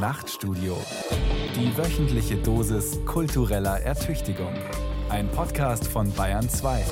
[0.00, 0.78] Nachtstudio.
[1.54, 4.54] Die wöchentliche Dosis kultureller Ertüchtigung.
[5.10, 6.86] Ein Podcast von Bayern 2.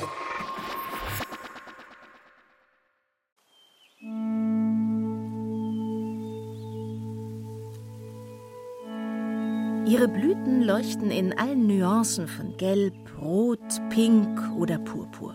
[9.87, 15.33] Ihre Blüten leuchten in allen Nuancen von Gelb, Rot, Pink oder Purpur.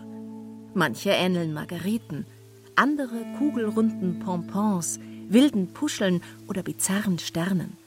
[0.73, 2.25] Manche ähneln Margeriten,
[2.75, 4.97] andere kugelrunden Pompons,
[5.29, 7.77] wilden Puscheln oder bizarren Sternen.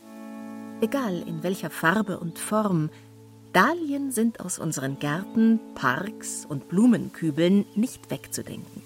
[0.81, 2.90] Egal in welcher Farbe und Form,
[3.53, 8.82] Dahlien sind aus unseren Gärten, Parks und Blumenkübeln nicht wegzudenken.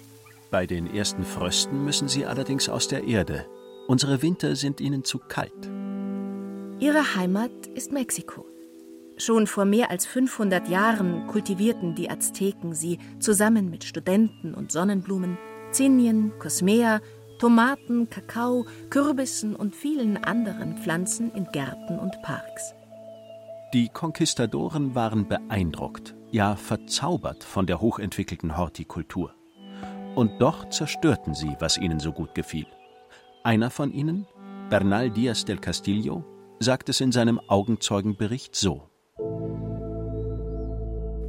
[0.49, 3.45] Bei den ersten Frösten müssen sie allerdings aus der Erde.
[3.87, 5.51] Unsere Winter sind ihnen zu kalt.
[6.79, 8.45] Ihre Heimat ist Mexiko.
[9.17, 15.37] Schon vor mehr als 500 Jahren kultivierten die Azteken sie zusammen mit Studenten und Sonnenblumen,
[15.71, 17.01] Zinien, Cosmea,
[17.43, 22.73] Tomaten, Kakao, Kürbissen und vielen anderen Pflanzen in Gärten und Parks.
[23.73, 29.33] Die Konquistadoren waren beeindruckt, ja verzaubert von der hochentwickelten Hortikultur.
[30.15, 32.67] Und doch zerstörten sie, was ihnen so gut gefiel.
[33.43, 34.25] Einer von ihnen,
[34.69, 36.23] Bernal Díaz del Castillo,
[36.59, 38.89] sagt es in seinem Augenzeugenbericht so.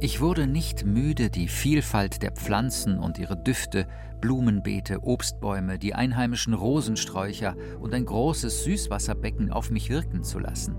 [0.01, 3.87] Ich wurde nicht müde, die Vielfalt der Pflanzen und ihre Düfte,
[4.19, 10.75] Blumenbeete, Obstbäume, die einheimischen Rosensträucher und ein großes Süßwasserbecken auf mich wirken zu lassen.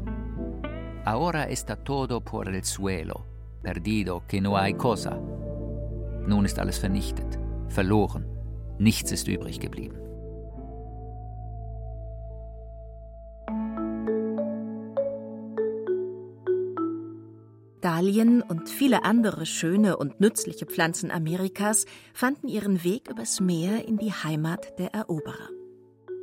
[1.05, 3.25] Ahora está todo por el suelo,
[3.62, 5.19] perdido que no hay cosa.
[6.27, 8.25] Nun ist alles vernichtet, verloren,
[8.78, 10.05] nichts ist übrig geblieben.
[17.97, 23.97] Dahlien und viele andere schöne und nützliche Pflanzen Amerikas fanden ihren Weg übers Meer in
[23.97, 25.48] die Heimat der Eroberer.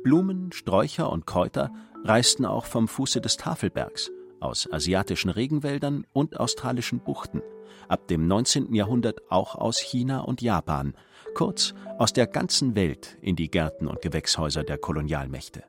[0.04, 1.72] Blumen, Sträucher und Kräuter
[2.04, 7.42] reisten auch vom Fuße des Tafelbergs, aus asiatischen Regenwäldern und australischen Buchten,
[7.88, 8.72] ab dem 19.
[8.72, 10.94] Jahrhundert auch aus China und Japan,
[11.34, 15.64] kurz aus der ganzen Welt in die Gärten und Gewächshäuser der Kolonialmächte.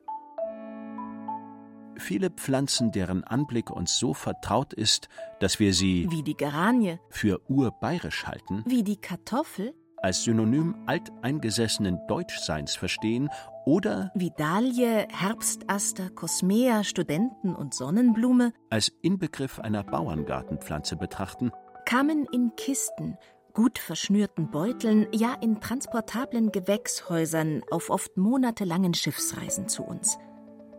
[1.98, 5.08] Viele Pflanzen, deren Anblick uns so vertraut ist,
[5.40, 11.98] dass wir sie Wie die Geranie, für urbayerisch halten, wie die Kartoffel, als Synonym alteingesessenen
[12.06, 13.30] Deutschseins verstehen
[13.64, 21.50] oder wie Dahlie, Herbstaster, Cosmea, Studenten und Sonnenblume, als Inbegriff einer Bauerngartenpflanze betrachten,
[21.86, 23.16] kamen in Kisten,
[23.54, 30.18] gut verschnürten Beuteln, ja in transportablen Gewächshäusern auf oft monatelangen Schiffsreisen zu uns.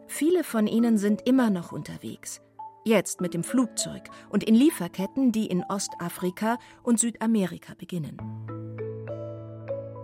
[0.08, 2.42] Viele von ihnen sind immer noch unterwegs.
[2.86, 8.18] Jetzt mit dem Flugzeug und in Lieferketten, die in Ostafrika und Südamerika beginnen.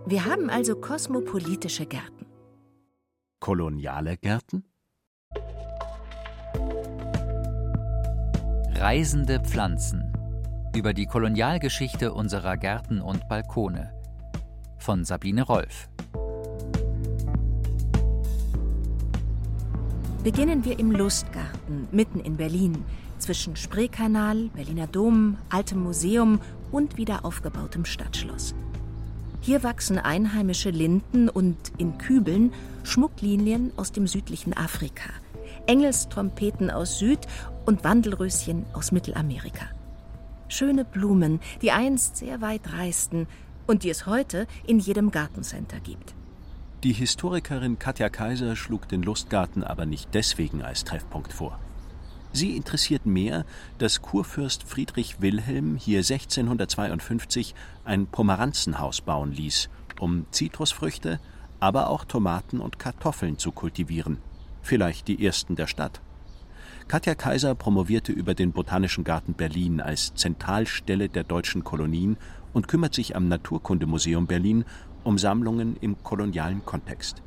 [0.05, 2.25] Wir haben also kosmopolitische Gärten.
[3.39, 4.63] koloniale Gärten?
[8.75, 10.13] Reisende Pflanzen
[10.75, 13.93] über die Kolonialgeschichte unserer Gärten und Balkone
[14.77, 15.89] von Sabine Rolf.
[20.23, 22.85] Beginnen wir im Lustgarten mitten in Berlin,
[23.19, 26.39] zwischen Spreekanal, Berliner Dom, Altem Museum
[26.71, 28.55] und wieder aufgebautem Stadtschloss.
[29.41, 32.53] Hier wachsen einheimische Linden und in Kübeln
[32.83, 35.09] Schmucklinien aus dem südlichen Afrika,
[35.67, 37.19] Engelstrompeten aus Süd
[37.65, 39.65] und Wandelröschen aus Mittelamerika.
[40.47, 43.27] Schöne Blumen, die einst sehr weit reisten
[43.67, 46.15] und die es heute in jedem Gartencenter gibt.
[46.83, 51.57] Die Historikerin Katja Kaiser schlug den Lustgarten aber nicht deswegen als Treffpunkt vor.
[52.33, 53.45] Sie interessiert mehr,
[53.77, 57.55] dass Kurfürst Friedrich Wilhelm hier 1652
[57.85, 59.69] ein Pomeranzenhaus bauen ließ,
[60.01, 61.21] um Zitrusfrüchte,
[61.61, 64.17] aber auch Tomaten und Kartoffeln zu kultivieren,
[64.61, 66.01] vielleicht die ersten der Stadt.
[66.89, 72.17] Katja Kaiser promovierte über den Botanischen Garten Berlin als Zentralstelle der deutschen Kolonien
[72.51, 74.65] und kümmert sich am Naturkundemuseum Berlin
[75.03, 77.21] um Sammlungen im kolonialen Kontext.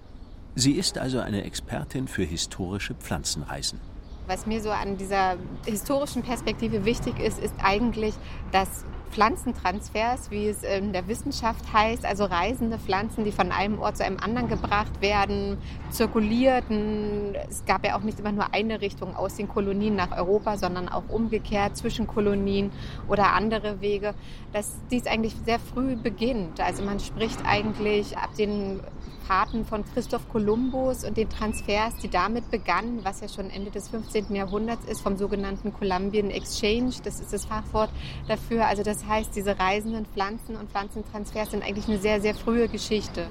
[0.55, 3.79] Sie ist also eine Expertin für historische Pflanzenreisen.
[4.27, 5.37] Was mir so an dieser
[5.67, 8.15] historischen Perspektive wichtig ist, ist eigentlich,
[8.51, 13.97] dass Pflanzentransfers, wie es in der Wissenschaft heißt, also reisende Pflanzen, die von einem Ort
[13.97, 15.59] zu einem anderen gebracht werden,
[15.91, 17.35] zirkulierten.
[17.49, 20.89] Es gab ja auch nicht immer nur eine Richtung aus den Kolonien nach Europa, sondern
[20.89, 22.71] auch umgekehrt zwischen Kolonien
[23.09, 24.15] oder andere Wege,
[24.53, 26.61] dass dies eigentlich sehr früh beginnt.
[26.61, 28.81] Also man spricht eigentlich ab den
[29.27, 33.89] Fahrten von Christoph Kolumbus und den Transfers, die damit begannen, was ja schon Ende des
[33.89, 34.35] 15.
[34.35, 36.95] Jahrhunderts ist, vom sogenannten Columbian Exchange.
[37.03, 37.91] Das ist das Fachwort
[38.29, 38.67] dafür.
[38.67, 43.27] Also das heißt, diese reisenden Pflanzen und Pflanzentransfers sind eigentlich eine sehr, sehr frühe Geschichte.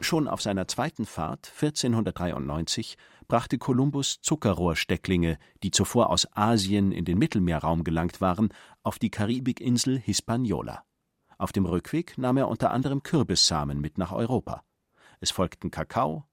[0.00, 2.96] Schon auf seiner zweiten Fahrt 1493
[3.28, 8.48] brachte Kolumbus Zuckerrohrstecklinge, die zuvor aus Asien in den Mittelmeerraum gelangt waren,
[8.82, 10.84] auf die Karibikinsel Hispaniola.
[11.36, 14.62] Auf dem Rückweg nahm er unter anderem Kürbissamen mit nach Europa.
[15.22, 16.24] Es folgten Kakao,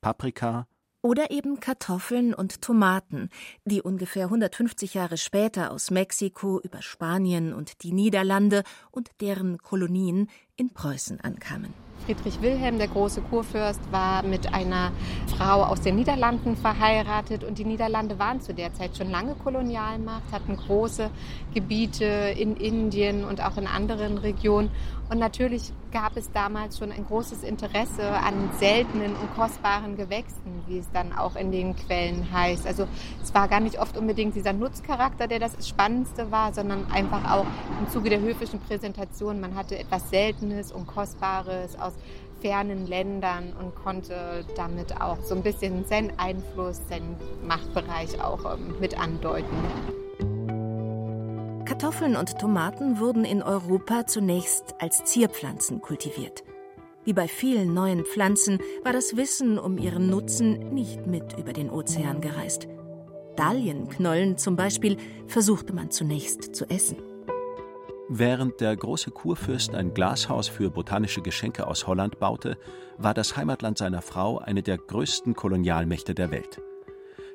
[0.00, 0.66] Paprika
[1.02, 3.28] oder eben Kartoffeln und Tomaten,
[3.66, 10.30] die ungefähr 150 Jahre später aus Mexiko über Spanien und die Niederlande und deren Kolonien
[10.56, 11.74] in Preußen ankamen.
[12.06, 14.90] Friedrich Wilhelm, der große Kurfürst, war mit einer
[15.36, 20.32] Frau aus den Niederlanden verheiratet und die Niederlande waren zu der Zeit schon lange Kolonialmacht,
[20.32, 21.10] hatten große
[21.54, 24.70] Gebiete in Indien und auch in anderen Regionen.
[25.10, 30.78] Und natürlich gab es damals schon ein großes Interesse an seltenen und kostbaren Gewächsen, wie
[30.78, 32.64] es dann auch in den Quellen heißt.
[32.64, 32.86] Also
[33.20, 37.46] es war gar nicht oft unbedingt dieser Nutzcharakter, der das Spannendste war, sondern einfach auch
[37.80, 39.40] im Zuge der höfischen Präsentation.
[39.40, 41.94] Man hatte etwas Seltenes und Kostbares aus
[42.40, 48.76] fernen Ländern und konnte damit auch so ein bisschen seinen Einfluss, seinen Machtbereich auch ähm,
[48.78, 49.56] mit andeuten.
[51.70, 56.42] Kartoffeln und Tomaten wurden in Europa zunächst als Zierpflanzen kultiviert.
[57.04, 61.70] Wie bei vielen neuen Pflanzen war das Wissen um ihren Nutzen nicht mit über den
[61.70, 62.66] Ozean gereist.
[63.36, 64.96] Dahlienknollen zum Beispiel
[65.28, 66.96] versuchte man zunächst zu essen.
[68.08, 72.58] Während der große Kurfürst ein Glashaus für botanische Geschenke aus Holland baute,
[72.98, 76.60] war das Heimatland seiner Frau eine der größten Kolonialmächte der Welt.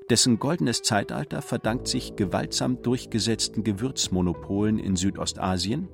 [0.10, 5.88] Dessen goldenes Zeitalter verdankt sich gewaltsam durchgesetzten Gewürzmonopolen in Südostasien,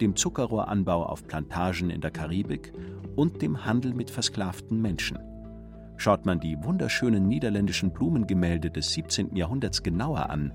[0.00, 2.72] dem Zuckerrohranbau auf Plantagen in der Karibik
[3.16, 5.18] und dem Handel mit versklavten Menschen.
[5.96, 9.34] Schaut man die wunderschönen niederländischen Blumengemälde des 17.
[9.34, 10.52] Jahrhunderts genauer an,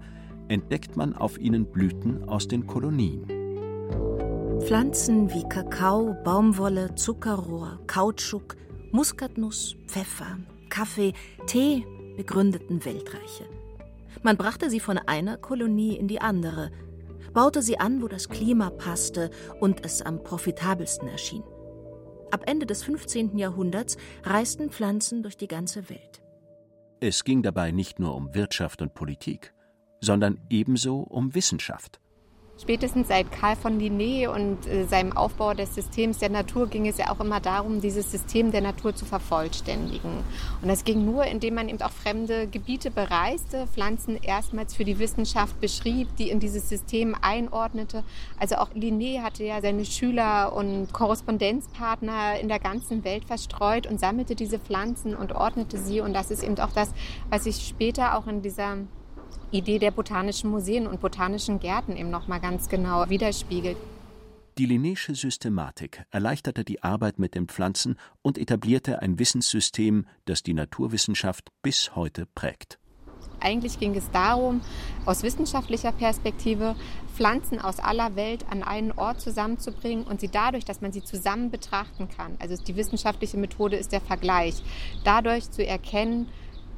[0.48, 3.26] entdeckt man auf ihnen Blüten aus den Kolonien.
[4.62, 8.56] Pflanzen wie Kakao, Baumwolle, Zuckerrohr, Kautschuk,
[8.92, 10.38] Muskatnuss, Pfeffer,
[10.70, 11.14] Kaffee,
[11.46, 11.84] Tee
[12.16, 13.46] begründeten Weltreiche.
[14.24, 16.72] Man brachte sie von einer Kolonie in die andere,
[17.34, 21.44] baute sie an, wo das Klima passte und es am profitabelsten erschien.
[22.32, 23.38] Ab Ende des 15.
[23.38, 26.22] Jahrhunderts reisten Pflanzen durch die ganze Welt.
[27.00, 29.54] Es ging dabei nicht nur um Wirtschaft und Politik,
[30.02, 32.00] sondern ebenso um Wissenschaft.
[32.62, 37.00] Spätestens seit Karl von Linné und äh, seinem Aufbau des Systems der Natur ging es
[37.00, 40.12] ja auch immer darum, dieses System der Natur zu vervollständigen.
[40.62, 45.00] Und das ging nur, indem man eben auch fremde Gebiete bereiste, Pflanzen erstmals für die
[45.00, 48.04] Wissenschaft beschrieb, die in dieses System einordnete.
[48.38, 54.00] Also auch Linné hatte ja seine Schüler und Korrespondenzpartner in der ganzen Welt verstreut und
[54.00, 56.00] sammelte diese Pflanzen und ordnete sie.
[56.00, 56.94] Und das ist eben auch das,
[57.32, 58.78] was sich später auch in dieser
[59.52, 63.78] Idee der botanischen Museen und botanischen Gärten eben noch mal ganz genau widerspiegelt.
[64.58, 70.54] Die Linnéische Systematik erleichterte die Arbeit mit den Pflanzen und etablierte ein Wissenssystem, das die
[70.54, 72.78] Naturwissenschaft bis heute prägt.
[73.40, 74.62] Eigentlich ging es darum,
[75.06, 76.76] aus wissenschaftlicher Perspektive
[77.16, 81.50] Pflanzen aus aller Welt an einen Ort zusammenzubringen und sie dadurch, dass man sie zusammen
[81.50, 84.62] betrachten kann, also die wissenschaftliche Methode ist der Vergleich,
[85.04, 86.30] dadurch zu erkennen,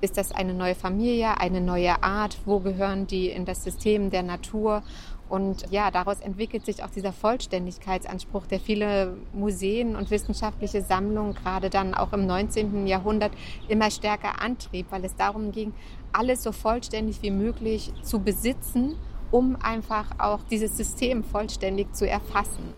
[0.03, 2.37] ist das eine neue Familie, eine neue Art?
[2.45, 4.83] Wo gehören die in das System der Natur?
[5.29, 11.69] Und ja, daraus entwickelt sich auch dieser Vollständigkeitsanspruch, der viele Museen und wissenschaftliche Sammlungen gerade
[11.69, 12.85] dann auch im 19.
[12.85, 13.31] Jahrhundert
[13.69, 15.73] immer stärker antrieb, weil es darum ging,
[16.11, 18.95] alles so vollständig wie möglich zu besitzen,
[19.31, 22.73] um einfach auch dieses System vollständig zu erfassen.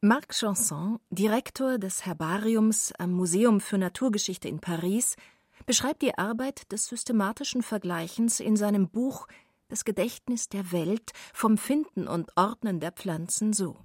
[0.00, 5.16] Marc Chanson, Direktor des Herbariums am Museum für Naturgeschichte in Paris,
[5.68, 9.28] beschreibt die Arbeit des systematischen Vergleichens in seinem Buch
[9.68, 13.76] Das Gedächtnis der Welt vom Finden und Ordnen der Pflanzen so.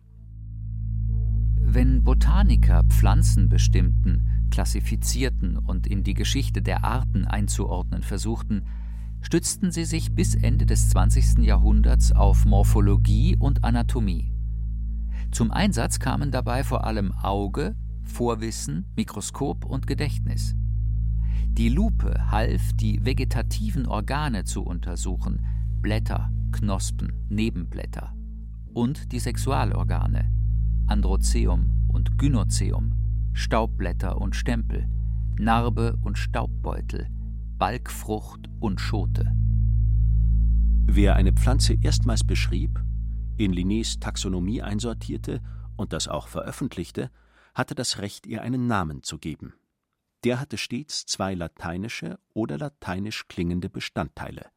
[1.60, 8.66] Wenn Botaniker Pflanzen bestimmten, klassifizierten und in die Geschichte der Arten einzuordnen versuchten,
[9.20, 11.40] stützten sie sich bis Ende des 20.
[11.40, 14.32] Jahrhunderts auf Morphologie und Anatomie.
[15.34, 20.56] Zum Einsatz kamen dabei vor allem Auge, Vorwissen, Mikroskop und Gedächtnis.
[21.50, 25.46] Die Lupe half, die vegetativen Organe zu untersuchen,
[25.82, 28.14] Blätter, Knospen, Nebenblätter
[28.74, 30.32] und die Sexualorgane,
[30.88, 32.94] Androzeum und Gynozeum,
[33.34, 34.88] Staubblätter und Stempel,
[35.38, 37.08] Narbe und Staubbeutel,
[37.58, 39.34] Balgfrucht und Schote.
[40.86, 42.84] Wer eine Pflanze erstmals beschrieb,
[43.38, 45.42] in Linnés Taxonomie einsortierte
[45.76, 47.10] und das auch veröffentlichte,
[47.56, 49.54] hatte das Recht, ihr einen Namen zu geben.
[50.24, 54.50] Der hatte stets zwei lateinische oder lateinisch klingende Bestandteile.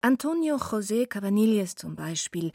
[0.00, 2.52] Antonio José Cavanilles zum Beispiel,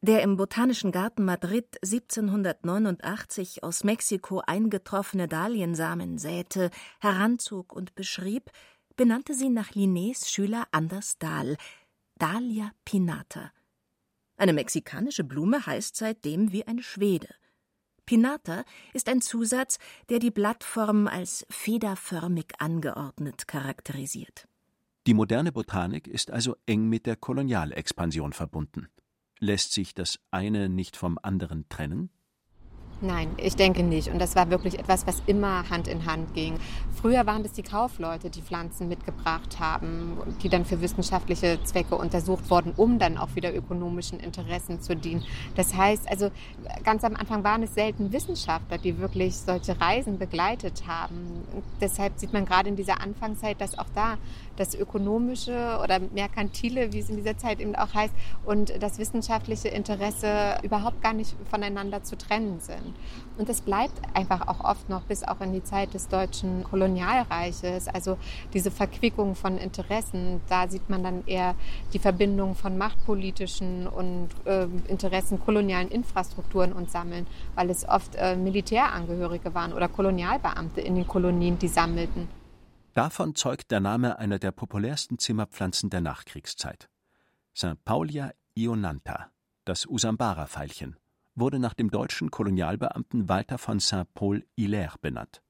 [0.00, 6.70] Der im Botanischen Garten Madrid 1789 aus Mexiko eingetroffene Dahliensamen säte,
[7.00, 8.50] heranzog und beschrieb,
[8.96, 11.56] benannte sie nach Linnés Schüler Anders Dahl,
[12.18, 13.52] Dahlia pinnata.
[14.36, 17.28] Eine mexikanische Blume heißt seitdem wie ein Schwede.
[18.06, 24.48] Pinnata ist ein Zusatz, der die Blattform als federförmig angeordnet charakterisiert.
[25.06, 28.88] Die moderne Botanik ist also eng mit der Kolonialexpansion verbunden.
[29.38, 32.10] Lässt sich das eine nicht vom anderen trennen?
[33.02, 34.08] Nein, ich denke nicht.
[34.08, 36.58] Und das war wirklich etwas, was immer Hand in Hand ging.
[36.94, 42.48] Früher waren es die Kaufleute, die Pflanzen mitgebracht haben, die dann für wissenschaftliche Zwecke untersucht
[42.48, 45.22] wurden, um dann auch wieder ökonomischen Interessen zu dienen.
[45.56, 46.30] Das heißt, also
[46.84, 51.44] ganz am Anfang waren es selten Wissenschaftler, die wirklich solche Reisen begleitet haben.
[51.52, 54.16] Und deshalb sieht man gerade in dieser Anfangszeit, dass auch da
[54.56, 59.68] das ökonomische oder merkantile, wie es in dieser Zeit eben auch heißt, und das wissenschaftliche
[59.68, 62.94] Interesse überhaupt gar nicht voneinander zu trennen sind.
[63.38, 67.88] Und das bleibt einfach auch oft noch bis auch in die Zeit des deutschen Kolonialreiches.
[67.88, 68.16] Also
[68.54, 71.54] diese Verquickung von Interessen, da sieht man dann eher
[71.92, 78.36] die Verbindung von machtpolitischen und äh, Interessen kolonialen Infrastrukturen und Sammeln, weil es oft äh,
[78.36, 82.28] Militärangehörige waren oder Kolonialbeamte in den Kolonien, die sammelten.
[82.96, 86.88] Davon zeugt der Name einer der populärsten Zimmerpflanzen der Nachkriegszeit.
[87.54, 87.84] St.
[87.84, 89.30] Paulia ionanta,
[89.66, 90.96] das Usambara-Veilchen
[91.34, 95.42] wurde nach dem deutschen Kolonialbeamten Walter von Saint-Paul-Hilaire benannt.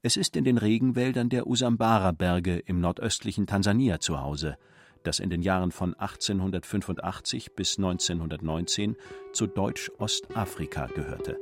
[0.00, 4.56] Es ist in den Regenwäldern der Usambara-Berge im nordöstlichen Tansania zu Hause,
[5.02, 8.96] das in den Jahren von 1885 bis 1919
[9.34, 11.36] zu Deutsch-Ostafrika gehörte.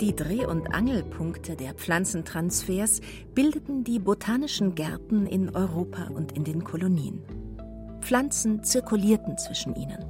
[0.00, 3.00] Die Dreh- und Angelpunkte der Pflanzentransfers
[3.34, 7.24] bildeten die botanischen Gärten in Europa und in den Kolonien.
[8.00, 10.04] Pflanzen zirkulierten zwischen ihnen.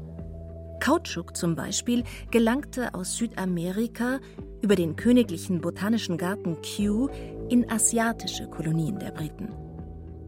[0.81, 4.21] Kautschuk zum Beispiel gelangte aus Südamerika
[4.61, 7.09] über den Königlichen Botanischen Garten Kew
[7.49, 9.49] in asiatische Kolonien der Briten.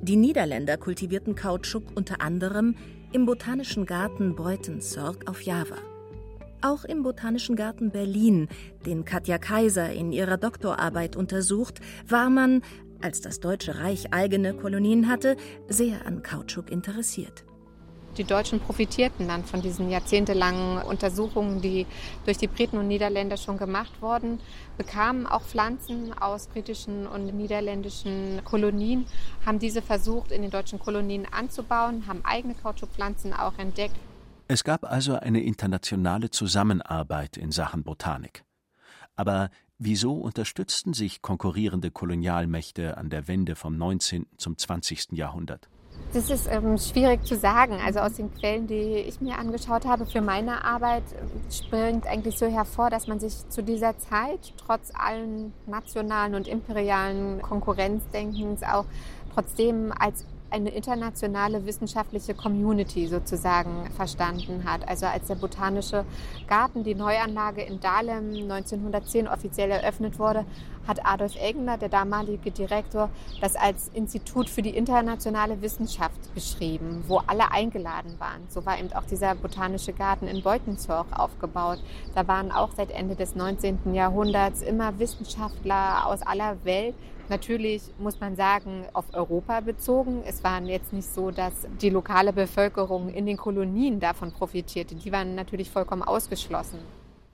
[0.00, 2.76] Die Niederländer kultivierten Kautschuk unter anderem
[3.12, 5.76] im Botanischen Garten Beutenzorg auf Java.
[6.62, 8.48] Auch im Botanischen Garten Berlin,
[8.84, 12.60] den Katja Kaiser in ihrer Doktorarbeit untersucht, war man,
[13.00, 15.38] als das Deutsche Reich eigene Kolonien hatte,
[15.68, 17.44] sehr an Kautschuk interessiert.
[18.18, 21.86] Die Deutschen profitierten dann von diesen jahrzehntelangen Untersuchungen, die
[22.26, 24.38] durch die Briten und Niederländer schon gemacht wurden,
[24.76, 29.06] bekamen auch Pflanzen aus britischen und niederländischen Kolonien,
[29.46, 33.96] haben diese versucht in den deutschen Kolonien anzubauen, haben eigene Kautschukpflanzen auch entdeckt.
[34.52, 38.42] Es gab also eine internationale Zusammenarbeit in Sachen Botanik.
[39.14, 44.26] Aber wieso unterstützten sich konkurrierende Kolonialmächte an der Wende vom 19.
[44.38, 45.12] zum 20.
[45.12, 45.68] Jahrhundert?
[46.12, 47.74] Das ist ähm, schwierig zu sagen.
[47.74, 51.04] Also aus den Quellen, die ich mir angeschaut habe für meine Arbeit,
[51.48, 57.40] springt eigentlich so hervor, dass man sich zu dieser Zeit trotz allen nationalen und imperialen
[57.40, 58.86] Konkurrenzdenkens auch
[59.32, 64.86] trotzdem als eine internationale wissenschaftliche Community sozusagen verstanden hat.
[64.88, 66.04] Also als der Botanische
[66.48, 70.44] Garten, die Neuanlage in Dahlem 1910 offiziell eröffnet wurde,
[70.86, 73.10] hat Adolf Egner, der damalige Direktor,
[73.40, 78.42] das als Institut für die internationale Wissenschaft beschrieben, wo alle eingeladen waren.
[78.48, 81.82] So war eben auch dieser Botanische Garten in Beutenzorg aufgebaut.
[82.14, 83.94] Da waren auch seit Ende des 19.
[83.94, 86.94] Jahrhunderts immer Wissenschaftler aus aller Welt
[87.30, 90.24] Natürlich muss man sagen, auf Europa bezogen.
[90.26, 94.96] Es war jetzt nicht so, dass die lokale Bevölkerung in den Kolonien davon profitierte.
[94.96, 96.80] Die waren natürlich vollkommen ausgeschlossen.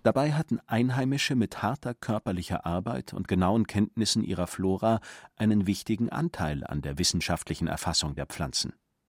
[0.06, 5.00] Dabei hatten Einheimische mit harter körperlicher Arbeit und genauen Kenntnissen ihrer Flora
[5.34, 8.72] einen wichtigen Anteil an der wissenschaftlichen Erfassung der Pflanzen.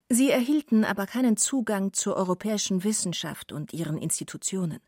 [0.10, 4.80] Sie erhielten aber keinen Zugang zur europäischen Wissenschaft und ihren Institutionen.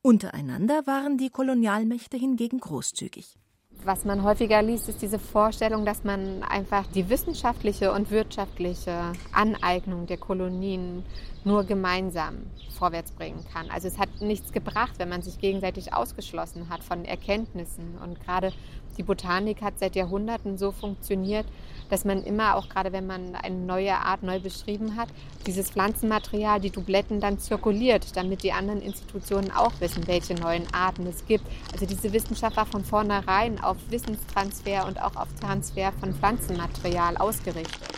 [0.00, 3.36] Untereinander waren die Kolonialmächte hingegen großzügig.
[3.84, 10.06] Was man häufiger liest, ist diese Vorstellung, dass man einfach die wissenschaftliche und wirtschaftliche Aneignung
[10.06, 11.04] der Kolonien
[11.44, 12.46] nur gemeinsam
[12.78, 13.68] vorwärts bringen kann.
[13.68, 17.98] Also es hat nichts gebracht, wenn man sich gegenseitig ausgeschlossen hat von Erkenntnissen.
[18.02, 18.54] Und gerade
[18.96, 21.44] die Botanik hat seit Jahrhunderten so funktioniert,
[21.90, 25.08] dass man immer, auch gerade wenn man eine neue Art neu beschrieben hat,
[25.46, 31.06] dieses Pflanzenmaterial, die Dubletten dann zirkuliert, damit die anderen Institutionen auch wissen, welche neuen Arten
[31.06, 31.44] es gibt.
[31.72, 37.94] Also diese Wissenschaft war von vornherein auf Wissenstransfer und auch auf Transfer von Pflanzenmaterial ausgerichtet.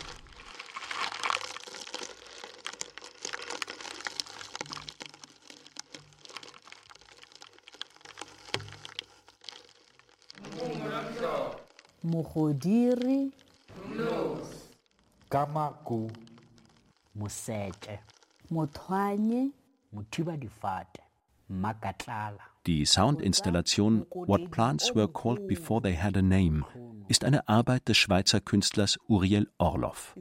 [13.97, 14.47] Muhodiri
[15.29, 16.09] kama ku
[17.15, 17.99] museke
[22.65, 26.65] Die Soundinstallation What Plants Were Called Before They Had a Name
[27.07, 30.15] ist eine Arbeit des Schweizer Künstlers Uriel Orloff.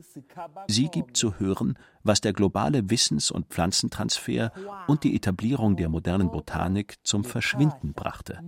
[0.68, 4.52] Sie gibt zu hören, was der globale Wissens- und Pflanzentransfer
[4.86, 8.40] und die Etablierung der modernen Botanik zum Verschwinden brachte.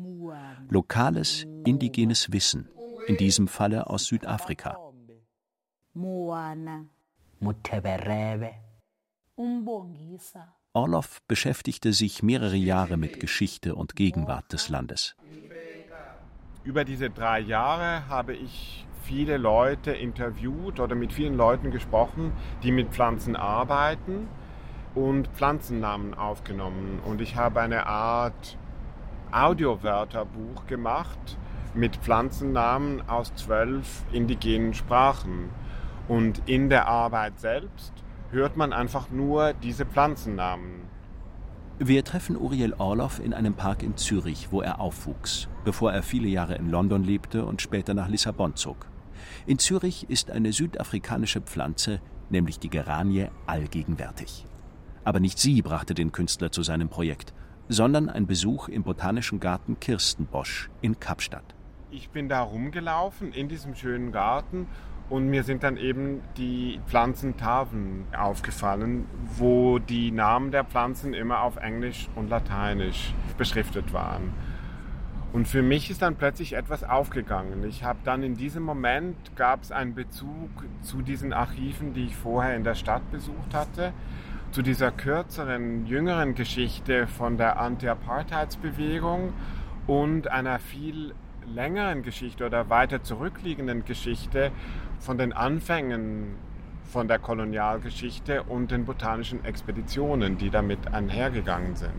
[0.69, 2.69] Lokales, indigenes Wissen,
[3.07, 4.88] in diesem Falle aus Südafrika.
[10.73, 15.17] Orloff beschäftigte sich mehrere Jahre mit Geschichte und Gegenwart des Landes.
[16.63, 22.71] Über diese drei Jahre habe ich viele Leute interviewt oder mit vielen Leuten gesprochen, die
[22.71, 24.29] mit Pflanzen arbeiten
[24.95, 27.01] und Pflanzennamen aufgenommen.
[27.05, 28.57] Und ich habe eine Art
[29.33, 31.39] Audiowörterbuch gemacht
[31.75, 35.51] mit Pflanzennamen aus zwölf indigenen Sprachen.
[36.09, 37.93] Und in der Arbeit selbst
[38.31, 40.89] hört man einfach nur diese Pflanzennamen.
[41.79, 46.27] Wir treffen Uriel Orloff in einem Park in Zürich, wo er aufwuchs, bevor er viele
[46.27, 48.87] Jahre in London lebte und später nach Lissabon zog.
[49.47, 52.01] In Zürich ist eine südafrikanische Pflanze,
[52.31, 54.47] nämlich die Geranie, allgegenwärtig.
[55.05, 57.33] Aber nicht sie brachte den Künstler zu seinem Projekt,
[57.69, 61.55] sondern ein Besuch im Botanischen Garten Kirstenbosch in Kapstadt.
[61.91, 64.67] Ich bin da rumgelaufen in diesem schönen Garten
[65.11, 71.57] und mir sind dann eben die Pflanzentafeln aufgefallen, wo die Namen der Pflanzen immer auf
[71.57, 74.33] Englisch und Lateinisch beschriftet waren.
[75.33, 77.65] Und für mich ist dann plötzlich etwas aufgegangen.
[77.69, 80.51] Ich habe dann in diesem Moment gab es einen Bezug
[80.81, 83.93] zu diesen Archiven, die ich vorher in der Stadt besucht hatte,
[84.53, 89.35] zu dieser kürzeren, jüngeren Geschichte von der Anti-Apartheidsbewegung
[89.87, 91.15] und einer viel
[91.47, 94.51] längeren Geschichte oder weiter zurückliegenden Geschichte
[95.01, 96.37] von den Anfängen
[96.85, 101.93] von der Kolonialgeschichte und den botanischen Expeditionen, die damit einhergegangen sind.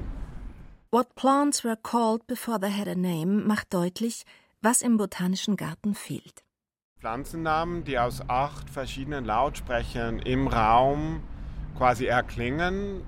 [0.91, 4.23] What plants were called before they had a name macht deutlich,
[4.61, 6.43] was im botanischen Garten fehlt.
[6.99, 11.21] Pflanzennamen, die aus acht verschiedenen Lautsprechern im Raum
[11.77, 13.03] quasi erklingen,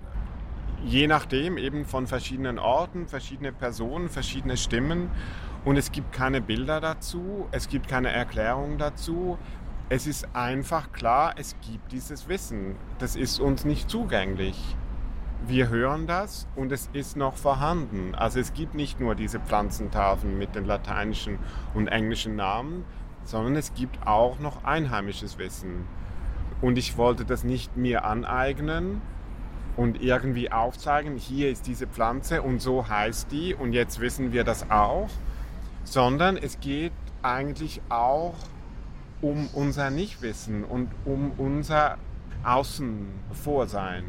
[0.85, 5.09] je nachdem eben von verschiedenen Orten, verschiedene Personen, verschiedene Stimmen.
[5.63, 9.37] Und es gibt keine Bilder dazu, es gibt keine Erklärung dazu.
[9.93, 12.77] Es ist einfach klar, es gibt dieses Wissen.
[12.99, 14.77] Das ist uns nicht zugänglich.
[15.45, 18.15] Wir hören das und es ist noch vorhanden.
[18.15, 21.39] Also es gibt nicht nur diese Pflanzentafeln mit den lateinischen
[21.73, 22.85] und englischen Namen,
[23.25, 25.85] sondern es gibt auch noch einheimisches Wissen.
[26.61, 29.01] Und ich wollte das nicht mir aneignen
[29.75, 34.45] und irgendwie aufzeigen, hier ist diese Pflanze und so heißt die und jetzt wissen wir
[34.45, 35.09] das auch,
[35.83, 38.35] sondern es geht eigentlich auch
[39.21, 41.97] unser Nichtwissen und um unser
[42.43, 44.03] Außenvorsein.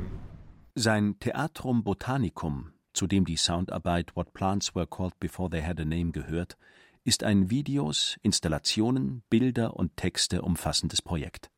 [0.75, 5.85] Sein Theatrum Botanicum, zu dem die Soundarbeit What Plants Were Called Before They Had a
[5.85, 6.57] Name gehört,
[7.05, 11.51] ist ein Videos, Installationen, Bilder und Texte umfassendes Projekt.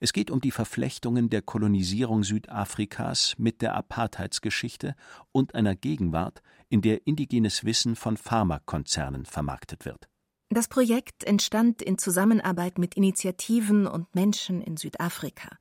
[0.00, 4.96] Es geht um die Verflechtungen der Kolonisierung Südafrikas mit der Apartheidsgeschichte
[5.30, 10.08] und einer Gegenwart, in der indigenes Wissen von Pharmakonzernen vermarktet wird.
[10.54, 15.56] Das Projekt entstand in Zusammenarbeit mit Initiativen und Menschen in Südafrika.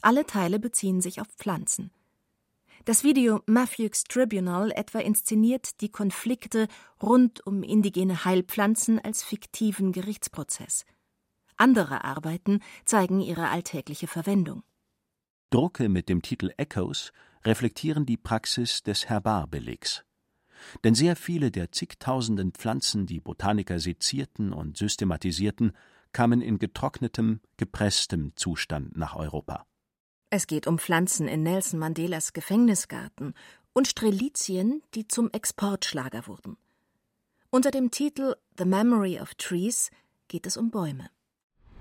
[0.00, 1.92] Alle Teile beziehen sich auf Pflanzen.
[2.84, 6.66] Das Video Matthew's Tribunal etwa inszeniert die Konflikte
[7.00, 10.86] rund um indigene Heilpflanzen als fiktiven Gerichtsprozess.
[11.56, 14.64] Andere Arbeiten zeigen ihre alltägliche Verwendung.
[15.50, 17.12] Drucke mit dem Titel Echoes
[17.44, 20.04] reflektieren die Praxis des Herbarbelegs.
[20.84, 25.72] Denn sehr viele der zigtausenden Pflanzen, die Botaniker sezierten und systematisierten,
[26.12, 29.66] kamen in getrocknetem, gepresstem Zustand nach Europa.
[30.30, 33.34] Es geht um Pflanzen in Nelson Mandelas Gefängnisgarten
[33.72, 36.56] und Strelizien, die zum Exportschlager wurden.
[37.50, 39.90] Unter dem Titel The Memory of Trees
[40.28, 41.10] geht es um Bäume.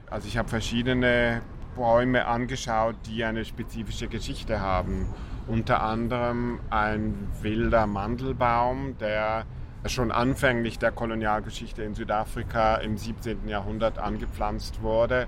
[0.09, 1.41] Also ich habe verschiedene
[1.75, 5.07] Bäume angeschaut, die eine spezifische Geschichte haben.
[5.51, 9.45] Unter anderem ein wilder Mandelbaum, der
[9.85, 13.49] schon anfänglich der Kolonialgeschichte in Südafrika im 17.
[13.49, 15.27] Jahrhundert angepflanzt wurde,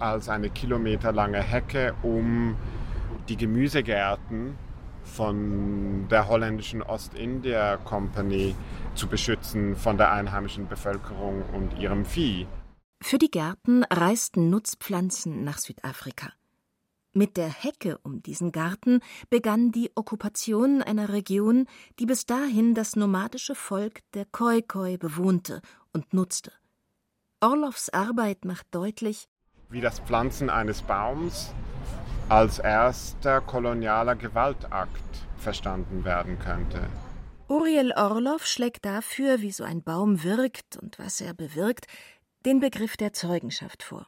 [0.00, 2.56] als eine kilometerlange Hecke, um
[3.28, 4.58] die Gemüsegärten
[5.04, 8.56] von der holländischen Ostindia Company
[8.96, 12.48] zu beschützen von der einheimischen Bevölkerung und ihrem Vieh.
[13.00, 16.32] Für die Gärten reisten Nutzpflanzen nach Südafrika.
[17.12, 21.66] Mit der Hecke um diesen Garten begann die Okkupation einer Region,
[21.98, 25.60] die bis dahin das nomadische Volk der Khoikhoi bewohnte
[25.92, 26.52] und nutzte.
[27.40, 29.28] Orloffs Arbeit macht deutlich,
[29.70, 31.52] wie das Pflanzen eines Baums
[32.28, 36.88] als erster kolonialer Gewaltakt verstanden werden könnte.
[37.48, 41.86] Uriel Orlov schlägt dafür, wie so ein Baum wirkt und was er bewirkt,
[42.46, 44.06] den Begriff der Zeugenschaft vor.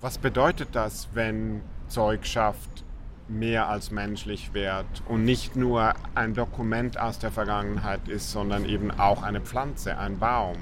[0.00, 2.84] Was bedeutet das, wenn Zeugschaft
[3.26, 8.92] mehr als menschlich wird und nicht nur ein Dokument aus der Vergangenheit ist, sondern eben
[8.92, 10.56] auch eine Pflanze, ein Baum?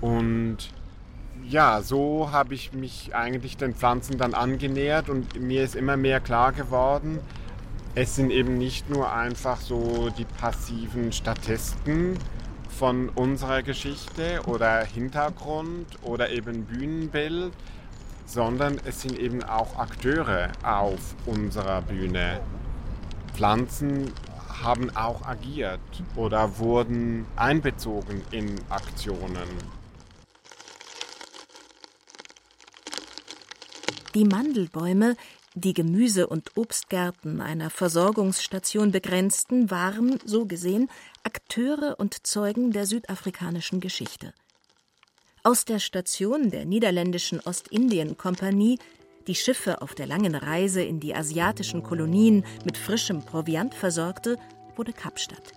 [0.00, 0.58] Und
[1.48, 6.20] ja, so habe ich mich eigentlich den Pflanzen dann angenähert und mir ist immer mehr
[6.20, 7.18] klar geworden,
[7.96, 12.16] es sind eben nicht nur einfach so die passiven Statisten
[12.68, 17.52] von unserer Geschichte oder Hintergrund oder eben Bühnenbild,
[18.26, 22.40] sondern es sind eben auch Akteure auf unserer Bühne.
[23.34, 24.12] Pflanzen
[24.62, 25.80] haben auch agiert
[26.16, 29.48] oder wurden einbezogen in Aktionen.
[34.14, 35.14] Die Mandelbäume,
[35.54, 40.88] die Gemüse- und Obstgärten einer Versorgungsstation begrenzten, waren, so gesehen,
[41.22, 44.32] Akteure und Zeugen der südafrikanischen Geschichte.
[45.46, 48.80] Aus der Station der niederländischen Ostindien-Kompanie,
[49.28, 54.38] die Schiffe auf der langen Reise in die asiatischen Kolonien mit frischem Proviant versorgte,
[54.74, 55.52] wurde Kapstadt.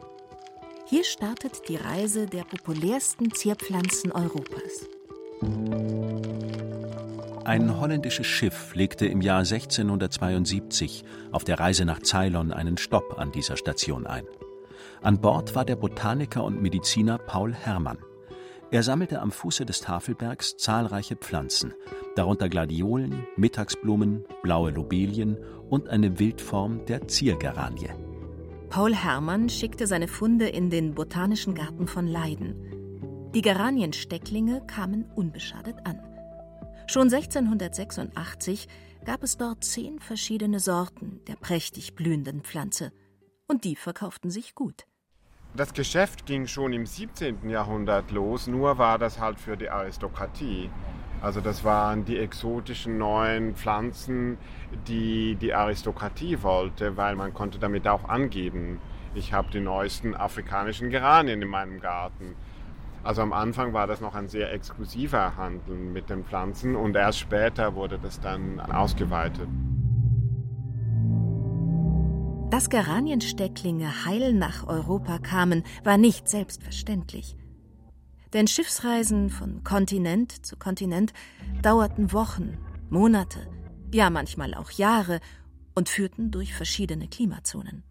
[0.86, 4.88] Hier startet die Reise der populärsten Zierpflanzen Europas.
[7.46, 13.32] Ein holländisches Schiff legte im Jahr 1672 auf der Reise nach Ceylon einen Stopp an
[13.32, 14.28] dieser Station ein.
[15.02, 17.98] An Bord war der Botaniker und Mediziner Paul Herrmann.
[18.72, 21.74] Er sammelte am Fuße des Tafelbergs zahlreiche Pflanzen,
[22.16, 25.38] darunter Gladiolen, Mittagsblumen, blaue Lobelien
[25.70, 27.90] und eine Wildform der Ziergeranie.
[28.70, 33.32] Paul Herrmann schickte seine Funde in den Botanischen Garten von Leiden.
[33.34, 36.00] Die Geranienstecklinge kamen unbeschadet an.
[36.86, 38.68] Schon 1686
[39.04, 42.92] gab es dort zehn verschiedene Sorten der prächtig blühenden Pflanze.
[43.48, 44.86] Und die verkauften sich gut.
[45.56, 47.50] Das Geschäft ging schon im 17.
[47.50, 50.70] Jahrhundert los, nur war das halt für die Aristokratie.
[51.22, 54.38] Also das waren die exotischen neuen Pflanzen,
[54.88, 58.80] die die Aristokratie wollte, weil man konnte damit auch angeben,
[59.16, 62.36] ich habe die neuesten afrikanischen Geranien in meinem Garten.
[63.04, 67.20] Also am Anfang war das noch ein sehr exklusiver Handel mit den Pflanzen und erst
[67.20, 69.50] später wurde das dann ausgeweitet.
[72.50, 77.36] Dass Geranienstecklinge heil nach Europa kamen, war nicht selbstverständlich.
[78.34, 81.14] Denn Schiffsreisen von Kontinent zu Kontinent
[81.62, 82.58] dauerten Wochen,
[82.90, 83.48] Monate,
[83.94, 85.20] ja manchmal auch Jahre
[85.76, 87.84] und führten durch verschiedene Klimazonen.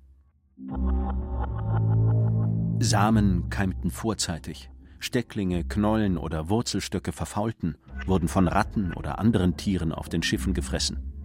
[2.81, 4.71] Samen keimten vorzeitig.
[4.99, 11.18] Stecklinge, Knollen oder Wurzelstöcke verfaulten, wurden von Ratten oder anderen Tieren auf den Schiffen gefressen.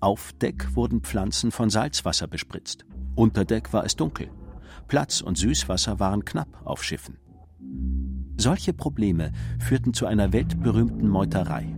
[0.00, 2.86] Auf Deck wurden Pflanzen von Salzwasser bespritzt.
[3.14, 4.30] Unter Deck war es dunkel.
[4.88, 7.18] Platz und Süßwasser waren knapp auf Schiffen.
[8.38, 11.76] Solche Probleme führten zu einer weltberühmten Meuterei.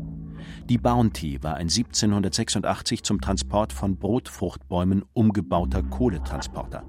[0.69, 6.85] Die Bounty war ein 1786 zum Transport von Brotfruchtbäumen umgebauter Kohletransporter.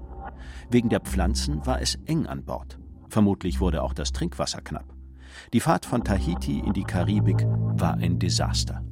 [0.70, 2.78] Wegen der Pflanzen war es eng an Bord.
[3.08, 4.94] Vermutlich wurde auch das Trinkwasser knapp.
[5.52, 8.84] Die Fahrt von Tahiti in die Karibik war ein Desaster.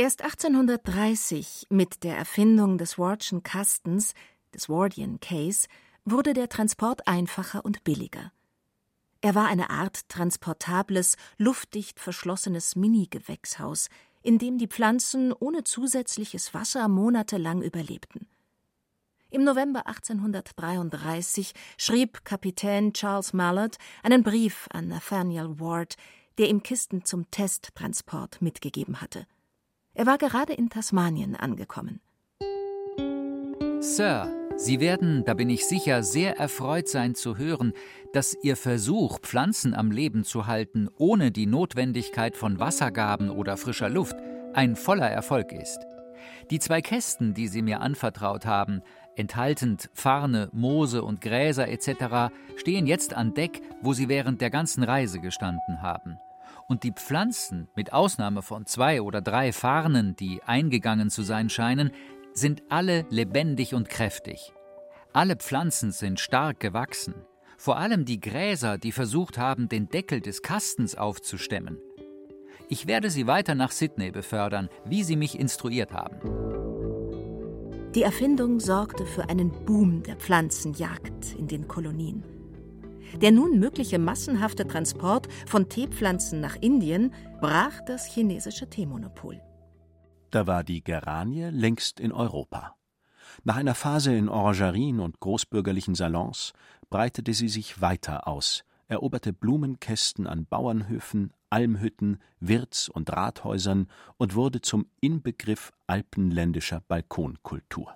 [0.00, 4.14] Erst 1830 mit der Erfindung des Wardschen Kastens,
[4.54, 5.68] des Wardian Case,
[6.06, 8.32] wurde der Transport einfacher und billiger.
[9.20, 13.90] Er war eine Art transportables, luftdicht verschlossenes Mini-Gewächshaus,
[14.22, 18.26] in dem die Pflanzen ohne zusätzliches Wasser monatelang überlebten.
[19.28, 25.96] Im November 1833 schrieb Kapitän Charles Mallard einen Brief an Nathaniel Ward,
[26.38, 29.26] der ihm Kisten zum Testtransport mitgegeben hatte.
[30.00, 32.00] Er war gerade in Tasmanien angekommen.
[33.80, 37.74] Sir, Sie werden, da bin ich sicher, sehr erfreut sein zu hören,
[38.14, 43.90] dass Ihr Versuch, Pflanzen am Leben zu halten, ohne die Notwendigkeit von Wassergaben oder frischer
[43.90, 44.16] Luft,
[44.54, 45.80] ein voller Erfolg ist.
[46.50, 48.80] Die zwei Kästen, die Sie mir anvertraut haben,
[49.16, 54.82] enthaltend Farne, Moose und Gräser etc., stehen jetzt an Deck, wo sie während der ganzen
[54.82, 56.16] Reise gestanden haben.
[56.70, 61.90] Und die Pflanzen, mit Ausnahme von zwei oder drei Farnen, die eingegangen zu sein scheinen,
[62.32, 64.52] sind alle lebendig und kräftig.
[65.12, 67.16] Alle Pflanzen sind stark gewachsen,
[67.58, 71.76] vor allem die Gräser, die versucht haben, den Deckel des Kastens aufzustemmen.
[72.68, 76.20] Ich werde sie weiter nach Sydney befördern, wie sie mich instruiert haben.
[77.96, 82.22] Die Erfindung sorgte für einen Boom der Pflanzenjagd in den Kolonien.
[83.16, 89.40] Der nun mögliche massenhafte Transport von Teepflanzen nach Indien brach das chinesische Teemonopol.
[90.30, 92.76] Da war die Geranie längst in Europa.
[93.44, 96.52] Nach einer Phase in Orangerien und großbürgerlichen Salons
[96.88, 104.60] breitete sie sich weiter aus, eroberte Blumenkästen an Bauernhöfen, Almhütten, Wirts- und Rathäusern und wurde
[104.60, 107.94] zum Inbegriff alpenländischer Balkonkultur.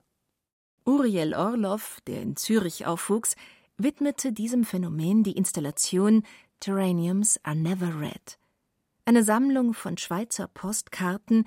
[0.85, 3.37] Uriel Orlov, der in Zürich aufwuchs,
[3.77, 6.23] widmete diesem Phänomen die Installation
[6.61, 8.39] Terraniums are never red.
[9.05, 11.47] Eine Sammlung von Schweizer Postkarten,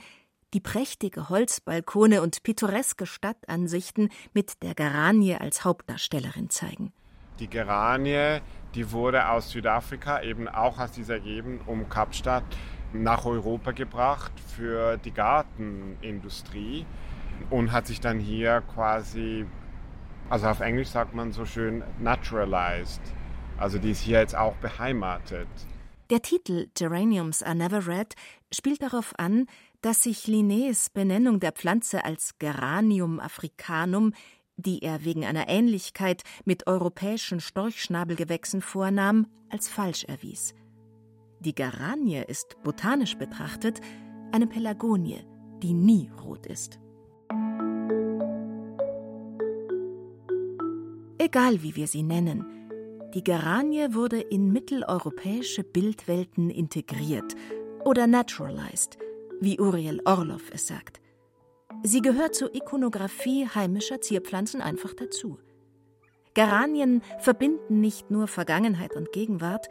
[0.53, 6.93] die prächtige Holzbalkone und pittoreske Stadtansichten mit der Geranie als Hauptdarstellerin zeigen.
[7.39, 8.39] Die Geranie,
[8.75, 12.45] die wurde aus Südafrika, eben auch aus dieser Gegend um Kapstadt,
[12.93, 16.85] nach Europa gebracht für die Gartenindustrie
[17.49, 19.45] und hat sich dann hier quasi,
[20.29, 23.01] also auf Englisch sagt man so schön, naturalized.
[23.57, 25.47] Also die ist hier jetzt auch beheimatet.
[26.09, 28.15] Der Titel Geraniums are never red
[28.53, 29.47] spielt darauf an,
[29.81, 34.13] dass sich Linnés Benennung der Pflanze als Geranium africanum,
[34.55, 40.55] die er wegen einer Ähnlichkeit mit europäischen Storchschnabelgewächsen vornahm, als falsch erwies.
[41.39, 43.81] Die Geranie ist botanisch betrachtet
[44.31, 45.23] eine Pelagonie,
[45.61, 46.79] die nie rot ist.
[51.27, 52.45] Egal wie wir sie nennen,
[53.13, 57.35] die Geranie wurde in mitteleuropäische Bildwelten integriert
[57.83, 58.97] oder naturalized,
[59.41, 61.01] wie Uriel Orlov es sagt.
[61.83, 65.37] Sie gehört zur Ikonographie heimischer Zierpflanzen einfach dazu.
[66.33, 69.67] Geranien verbinden nicht nur Vergangenheit und Gegenwart,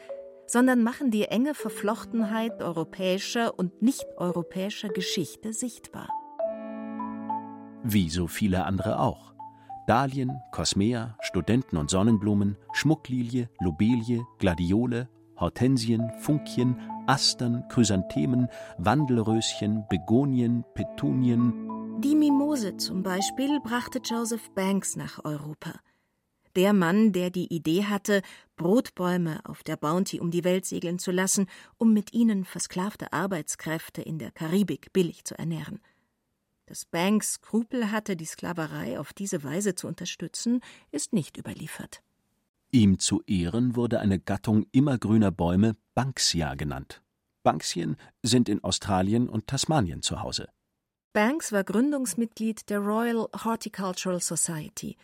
[0.46, 6.10] sondern machen die enge Verflochtenheit europäischer und nicht-europäischer Geschichte sichtbar.
[7.82, 9.35] Wie so viele andere auch.
[9.86, 22.00] Dahlien, Kosmea, Studenten- und Sonnenblumen, Schmucklilie, Lobelie, Gladiole, Hortensien, Funkien, Astern, Chrysanthemen, Wandelröschen, Begonien, Petunien.
[22.00, 25.74] Die Mimose zum Beispiel brachte Joseph Banks nach Europa.
[26.56, 28.22] Der Mann, der die Idee hatte,
[28.56, 31.46] Brotbäume auf der Bounty um die Welt segeln zu lassen,
[31.78, 35.80] um mit ihnen versklavte Arbeitskräfte in der Karibik billig zu ernähren.
[36.66, 42.02] Dass Banks Skrupel hatte, die Sklaverei auf diese Weise zu unterstützen, ist nicht überliefert.
[42.72, 47.02] Ihm zu Ehren wurde eine Gattung immergrüner Bäume Banksia genannt.
[47.44, 50.48] Banksien sind in Australien und Tasmanien zu Hause.
[51.12, 54.96] Banks war Gründungsmitglied der Royal Horticultural Society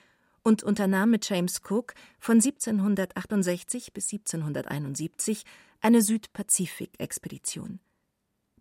[0.43, 5.45] und unternahm mit James Cook von 1768 bis 1771
[5.81, 7.79] eine Südpazifik-Expedition.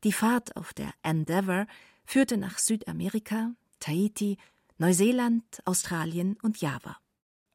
[0.04, 1.66] Die Fahrt auf der Endeavour
[2.12, 4.38] führte nach Südamerika, Tahiti,
[4.78, 6.98] Neuseeland, Australien und Java.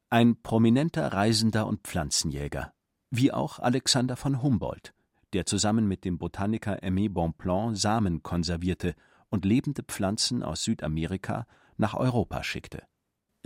[0.09, 2.73] Ein prominenter Reisender und Pflanzenjäger,
[3.11, 4.95] wie auch Alexander von Humboldt,
[5.33, 8.95] der zusammen mit dem Botaniker Aimé Bonpland Samen konservierte
[9.29, 11.45] und lebende Pflanzen aus Südamerika
[11.77, 12.81] nach Europa schickte.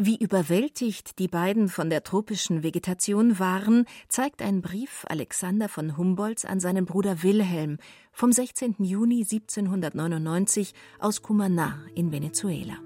[0.04, 6.44] Wie überwältigt die beiden von der tropischen Vegetation waren, zeigt ein Brief Alexander von Humboldts
[6.44, 7.78] an seinen Bruder Wilhelm
[8.12, 8.78] vom 16.
[8.80, 12.80] Juni 1799 aus Cumaná in Venezuela.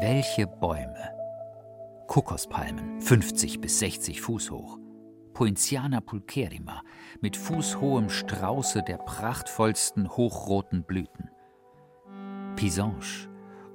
[0.00, 1.12] Welche Bäume!
[2.08, 4.80] Kokospalmen, 50 bis 60 Fuß hoch.
[5.34, 6.82] Poinciana pulcherrima
[7.20, 11.30] mit fußhohem Strauße der prachtvollsten hochroten Blüten.
[12.56, 13.27] Pisange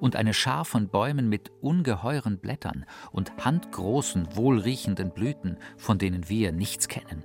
[0.04, 6.52] und eine Schar von Bäumen mit ungeheuren Blättern und handgroßen, wohlriechenden Blüten, von denen wir
[6.52, 7.24] nichts kennen.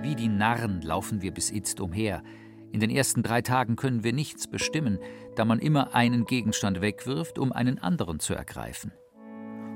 [0.00, 2.22] Wie die Narren laufen wir bis itzt umher.
[2.70, 5.00] In den ersten drei Tagen können wir nichts bestimmen,
[5.34, 8.92] da man immer einen Gegenstand wegwirft, um einen anderen zu ergreifen.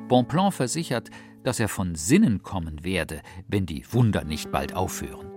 [0.07, 1.11] Bonpland versichert,
[1.43, 5.29] dass er von Sinnen kommen werde, wenn die Wunder nicht bald aufhören.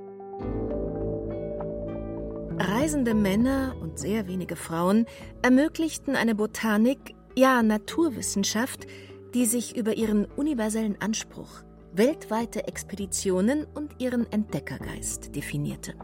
[2.59, 5.05] Reisende Männer und sehr wenige Frauen
[5.41, 8.85] ermöglichten eine Botanik, ja Naturwissenschaft,
[9.33, 11.63] die sich über ihren universellen Anspruch,
[11.93, 15.95] weltweite Expeditionen und ihren Entdeckergeist definierte.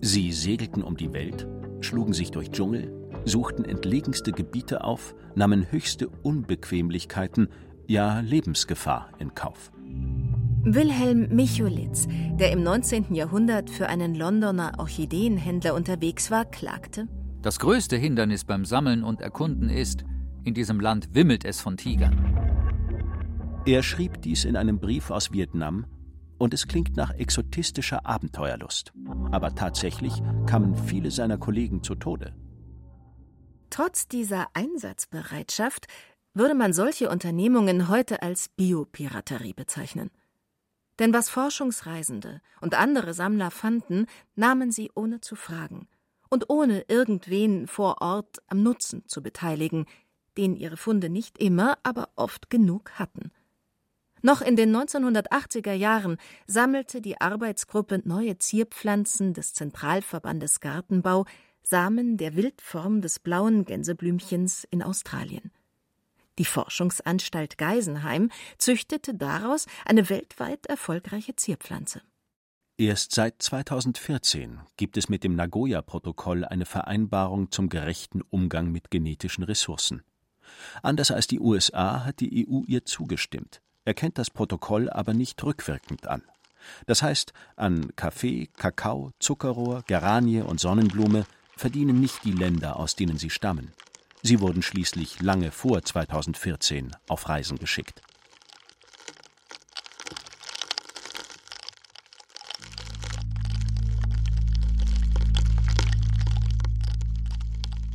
[0.00, 1.48] Sie segelten um die Welt,
[1.80, 2.92] schlugen sich durch Dschungel,
[3.24, 7.48] suchten entlegenste Gebiete auf, nahmen höchste Unbequemlichkeiten,
[7.88, 9.72] ja Lebensgefahr in Kauf.
[10.68, 13.14] Wilhelm Micholitz, der im 19.
[13.14, 17.06] Jahrhundert für einen Londoner Orchideenhändler unterwegs war, klagte:
[17.40, 20.04] Das größte Hindernis beim Sammeln und Erkunden ist,
[20.42, 22.82] in diesem Land wimmelt es von Tigern.
[23.64, 25.86] Er schrieb dies in einem Brief aus Vietnam,
[26.36, 28.92] und es klingt nach exotistischer Abenteuerlust.
[29.30, 32.34] Aber tatsächlich kamen viele seiner Kollegen zu Tode.
[33.70, 35.86] Trotz dieser Einsatzbereitschaft
[36.34, 40.10] würde man solche Unternehmungen heute als Biopiraterie bezeichnen.
[40.98, 45.88] Denn was Forschungsreisende und andere Sammler fanden, nahmen sie ohne zu fragen
[46.30, 49.86] und ohne irgendwen vor Ort am Nutzen zu beteiligen,
[50.36, 53.30] den ihre Funde nicht immer, aber oft genug hatten.
[54.22, 61.26] Noch in den 1980er Jahren sammelte die Arbeitsgruppe Neue Zierpflanzen des Zentralverbandes Gartenbau
[61.62, 65.50] Samen der Wildform des blauen Gänseblümchens in Australien.
[66.38, 72.02] Die Forschungsanstalt Geisenheim züchtete daraus eine weltweit erfolgreiche Zierpflanze.
[72.78, 79.44] Erst seit 2014 gibt es mit dem Nagoya-Protokoll eine Vereinbarung zum gerechten Umgang mit genetischen
[79.44, 80.02] Ressourcen.
[80.82, 86.06] Anders als die USA hat die EU ihr zugestimmt, erkennt das Protokoll aber nicht rückwirkend
[86.06, 86.22] an.
[86.86, 91.24] Das heißt, an Kaffee, Kakao, Zuckerrohr, Geranie und Sonnenblume
[91.56, 93.72] verdienen nicht die Länder, aus denen sie stammen.
[94.26, 98.02] Sie wurden schließlich lange vor 2014 auf Reisen geschickt.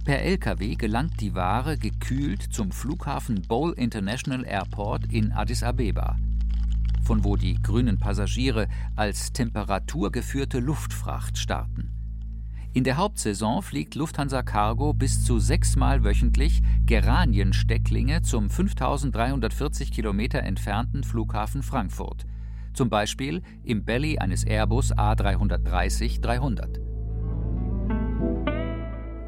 [0.06, 6.18] Per Lkw gelangt die Ware gekühlt zum Flughafen Bole International Airport in Addis Abeba,
[7.04, 12.01] von wo die grünen Passagiere als temperaturgeführte Luftfracht starten.
[12.74, 21.04] In der Hauptsaison fliegt Lufthansa Cargo bis zu sechsmal wöchentlich Geranienstecklinge zum 5340 Kilometer entfernten
[21.04, 22.26] Flughafen Frankfurt,
[22.74, 26.80] zum Beispiel im Belly eines Airbus A330-300.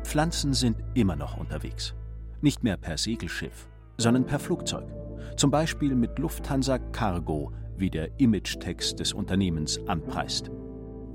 [0.04, 1.96] Pflanzen sind immer noch unterwegs.
[2.40, 4.88] Nicht mehr per Segelschiff, sondern per Flugzeug.
[5.36, 10.50] Zum Beispiel mit Lufthansa Cargo, wie der Image-Text des Unternehmens anpreist.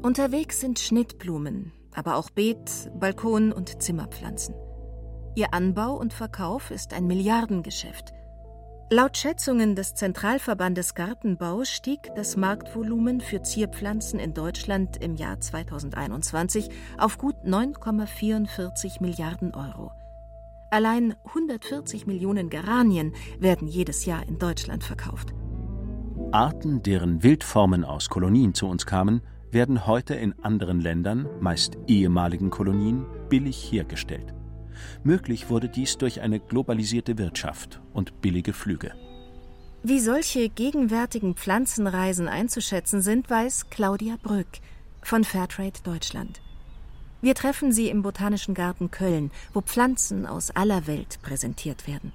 [0.03, 4.55] Unterwegs sind Schnittblumen, aber auch Beet-, Balkon- und Zimmerpflanzen.
[5.35, 8.13] Ihr Anbau und Verkauf ist ein Milliardengeschäft.
[8.91, 16.71] Laut Schätzungen des Zentralverbandes Gartenbau stieg das Marktvolumen für Zierpflanzen in Deutschland im Jahr 2021
[16.97, 19.93] auf gut 9,44 Milliarden Euro.
[20.71, 25.35] Allein 140 Millionen Geranien werden jedes Jahr in Deutschland verkauft.
[26.33, 32.51] Arten, deren Wildformen aus Kolonien zu uns kamen, werden heute in anderen Ländern, meist ehemaligen
[32.51, 34.35] Kolonien, billig hergestellt.
[35.03, 38.93] Möglich wurde dies durch eine globalisierte Wirtschaft und billige Flüge.
[39.83, 44.49] Wie solche gegenwärtigen Pflanzenreisen einzuschätzen sind, weiß Claudia Brück
[45.03, 46.41] von Fairtrade Deutschland.
[47.21, 52.13] Wir treffen sie im Botanischen Garten Köln, wo Pflanzen aus aller Welt präsentiert werden.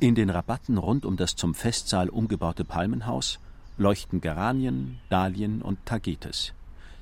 [0.00, 3.38] In den Rabatten rund um das zum Festsaal umgebaute Palmenhaus
[3.78, 6.52] leuchten Geranien, Dahlien und Tagetes.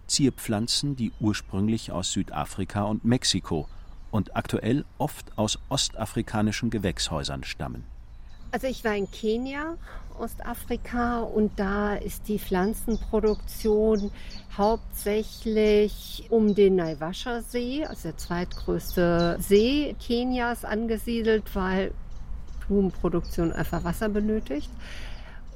[0.07, 3.67] Zierpflanzen, die ursprünglich aus Südafrika und Mexiko
[4.11, 7.85] und aktuell oft aus ostafrikanischen Gewächshäusern stammen.
[8.53, 9.77] Also ich war in Kenia,
[10.19, 14.11] Ostafrika, und da ist die Pflanzenproduktion
[14.57, 21.93] hauptsächlich um den Naivasha-See, also der zweitgrößte See Kenias, angesiedelt, weil
[22.67, 24.71] Blumenproduktion einfach Wasser benötigt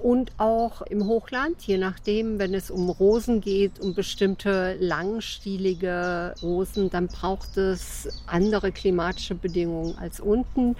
[0.03, 6.91] und auch im Hochland, je nachdem, wenn es um Rosen geht, um bestimmte langstielige Rosen,
[6.91, 10.77] dann braucht es andere klimatische Bedingungen als unten.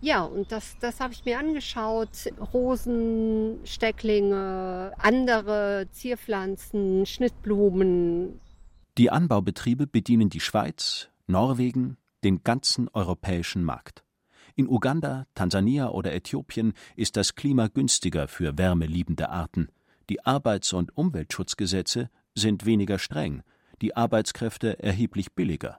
[0.00, 2.08] Ja, und das, das habe ich mir angeschaut.
[2.52, 8.40] Rosen, Stecklinge, andere Zierpflanzen, Schnittblumen.
[8.96, 14.04] Die Anbaubetriebe bedienen die Schweiz, Norwegen, den ganzen europäischen Markt.
[14.58, 19.68] In Uganda, Tansania oder Äthiopien ist das Klima günstiger für wärmeliebende Arten.
[20.10, 23.44] Die Arbeits- und Umweltschutzgesetze sind weniger streng,
[23.82, 25.78] die Arbeitskräfte erheblich billiger.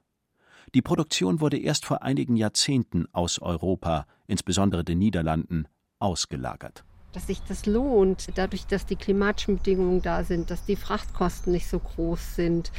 [0.73, 5.67] Die Produktion wurde erst vor einigen Jahrzehnten aus Europa, insbesondere den Niederlanden,
[5.99, 11.51] ausgelagert dass sich das lohnt, dadurch, dass die klimatischen Bedingungen da sind, dass die Frachtkosten
[11.51, 12.71] nicht so groß sind,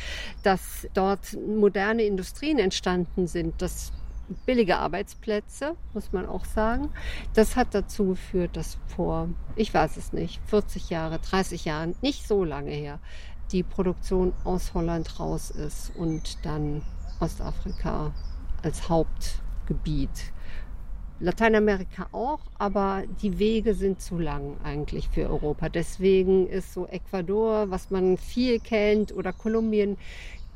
[0.45, 3.93] dass dort moderne Industrien entstanden sind, dass
[4.47, 6.91] billige Arbeitsplätze, muss man auch sagen.
[7.35, 12.27] Das hat dazu geführt, dass vor, ich weiß es nicht, 40 Jahre, 30 Jahren, nicht
[12.27, 12.99] so lange her,
[13.53, 16.83] die Produktion aus Holland raus ist und dann
[17.21, 18.13] Ostafrika
[18.63, 20.33] als Hauptgebiet.
[21.23, 25.69] Lateinamerika auch, aber die Wege sind zu lang eigentlich für Europa.
[25.69, 29.99] Deswegen ist so Ecuador, was man viel kennt, oder Kolumbien,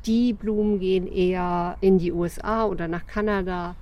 [0.05, 3.75] die Blumen gehen eher in die USA oder nach Kanada.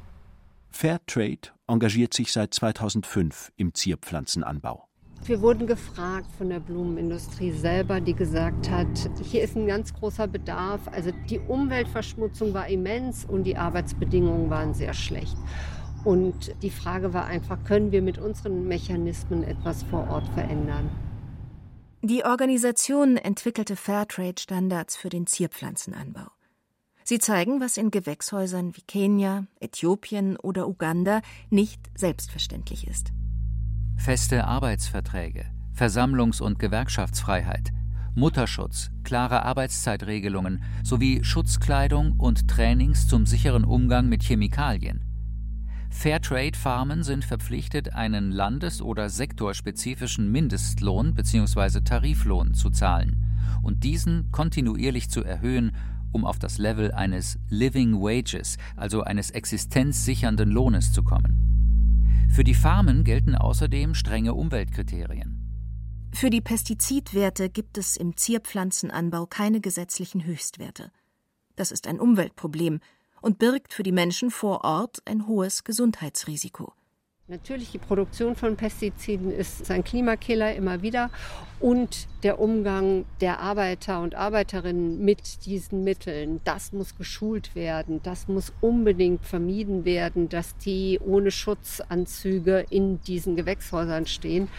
[0.70, 4.88] Fairtrade engagiert sich seit 2005 im Zierpflanzenanbau.
[5.26, 10.28] Wir wurden gefragt von der Blumenindustrie selber, die gesagt hat, hier ist ein ganz großer
[10.28, 10.82] Bedarf.
[10.92, 15.38] Also die Umweltverschmutzung war immens und die Arbeitsbedingungen waren sehr schlecht.
[16.04, 20.90] Und die Frage war einfach, können wir mit unseren Mechanismen etwas vor Ort verändern?
[22.06, 26.28] Die Organisation entwickelte Fairtrade-Standards für den Zierpflanzenanbau.
[27.06, 33.14] Sie zeigen, was in Gewächshäusern wie Kenia, Äthiopien oder Uganda nicht selbstverständlich ist.
[33.96, 37.70] Feste Arbeitsverträge, Versammlungs- und Gewerkschaftsfreiheit,
[38.16, 45.13] Mutterschutz, klare Arbeitszeitregelungen sowie Schutzkleidung und Trainings zum sicheren Umgang mit Chemikalien.
[45.94, 51.82] Fairtrade-Farmen sind verpflichtet, einen landes- oder sektorspezifischen Mindestlohn bzw.
[51.82, 53.24] Tariflohn zu zahlen
[53.62, 55.72] und diesen kontinuierlich zu erhöhen,
[56.12, 62.28] um auf das Level eines Living Wages, also eines existenzsichernden Lohnes zu kommen.
[62.30, 65.40] Für die Farmen gelten außerdem strenge Umweltkriterien.
[66.12, 70.92] Für die Pestizidwerte gibt es im Zierpflanzenanbau keine gesetzlichen Höchstwerte.
[71.56, 72.80] Das ist ein Umweltproblem
[73.24, 76.74] und birgt für die Menschen vor Ort ein hohes Gesundheitsrisiko.
[77.30, 81.10] Natürlich, die Produktion von Pestiziden ist ein Klimakiller immer wieder
[81.62, 88.28] und der Umgang der Arbeiter und Arbeiterinnen mit diesen Mitteln, das muss geschult werden, das
[88.28, 94.50] muss unbedingt vermieden werden, dass die ohne Schutzanzüge in diesen Gewächshäusern stehen.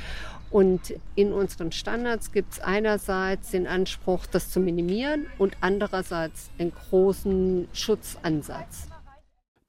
[0.55, 6.73] Und in unseren Standards gibt es einerseits den Anspruch, das zu minimieren und andererseits einen
[6.73, 8.87] großen Schutzansatz.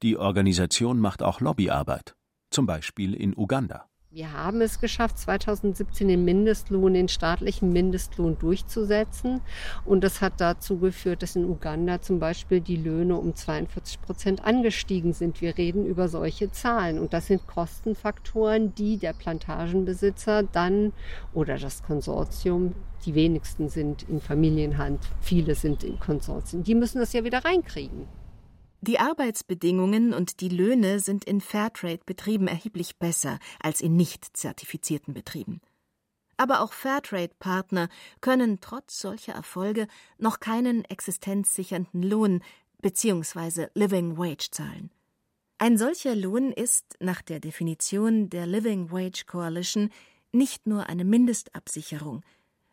[0.03, 2.15] Die Organisation macht auch Lobbyarbeit,
[2.51, 3.89] zum Beispiel in Uganda.
[4.15, 9.41] Wir haben es geschafft, 2017 den Mindestlohn, den staatlichen Mindestlohn durchzusetzen.
[9.83, 14.45] Und das hat dazu geführt, dass in Uganda zum Beispiel die Löhne um 42 Prozent
[14.45, 15.41] angestiegen sind.
[15.41, 16.97] Wir reden über solche Zahlen.
[16.97, 20.93] Und das sind Kostenfaktoren, die der Plantagenbesitzer dann
[21.33, 22.73] oder das Konsortium,
[23.05, 28.07] die wenigsten sind in Familienhand, viele sind in Konsortien, die müssen das ja wieder reinkriegen.
[28.85, 35.59] Die Arbeitsbedingungen und die Löhne sind in Fairtrade-Betrieben erheblich besser als in nicht zertifizierten Betrieben.
[36.37, 37.89] Aber auch Fairtrade-Partner
[38.21, 39.87] können trotz solcher Erfolge
[40.19, 42.43] noch keinen existenzsichernden Lohn
[42.83, 43.69] bzw.
[43.73, 44.91] Living Wage zahlen.
[45.57, 49.89] Ein solcher Lohn ist nach der Definition der Living Wage Coalition
[50.31, 52.21] nicht nur eine Mindestabsicherung,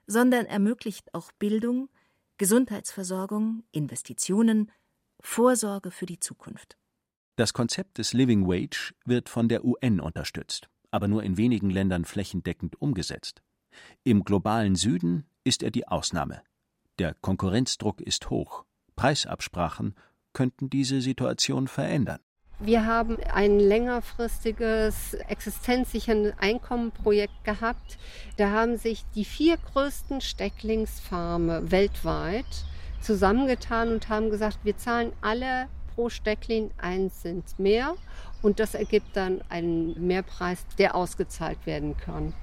[0.06, 1.88] sondern ermöglicht auch Bildung,
[2.36, 4.70] Gesundheitsversorgung, Investitionen,
[5.22, 6.76] Vorsorge für die Zukunft.
[7.36, 12.04] Das Konzept des Living Wage wird von der UN unterstützt, aber nur in wenigen Ländern
[12.04, 13.42] flächendeckend umgesetzt.
[14.04, 16.42] Im globalen Süden ist er die Ausnahme.
[16.98, 18.64] Der Konkurrenzdruck ist hoch.
[18.96, 19.94] Preisabsprachen
[20.34, 22.20] könnten diese Situation verändern.
[22.58, 27.98] Wir haben ein längerfristiges existenzsicherndes Einkommenprojekt gehabt.
[28.36, 32.46] Da haben sich die vier größten Stecklingsfarme weltweit
[33.02, 37.94] zusammengetan und haben gesagt, wir zahlen alle pro Stecklin einen Cent mehr
[38.40, 42.34] und das ergibt dann einen Mehrpreis, der ausgezahlt werden kann.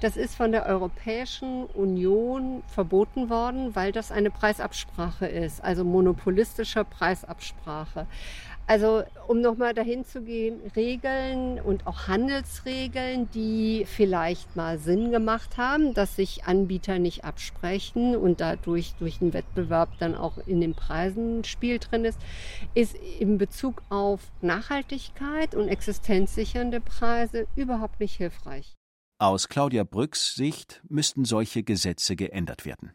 [0.00, 6.84] Das ist von der Europäischen Union verboten worden, weil das eine Preisabsprache ist, also monopolistische
[6.84, 8.08] Preisabsprache.
[8.66, 15.56] Also um nochmal dahin zu gehen, Regeln und auch Handelsregeln, die vielleicht mal Sinn gemacht
[15.56, 20.74] haben, dass sich Anbieter nicht absprechen und dadurch durch den Wettbewerb dann auch in den
[20.74, 22.18] Preisen ein Spiel drin ist,
[22.74, 28.74] ist in Bezug auf Nachhaltigkeit und existenzsichernde Preise überhaupt nicht hilfreich.
[29.18, 32.92] Aus Claudia Brücks Sicht müssten solche Gesetze geändert werden.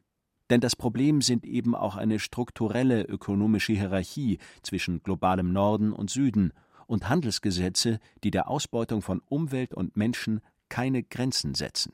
[0.49, 6.53] Denn das Problem sind eben auch eine strukturelle ökonomische Hierarchie zwischen globalem Norden und Süden
[6.85, 11.93] und Handelsgesetze, die der Ausbeutung von Umwelt und Menschen keine Grenzen setzen.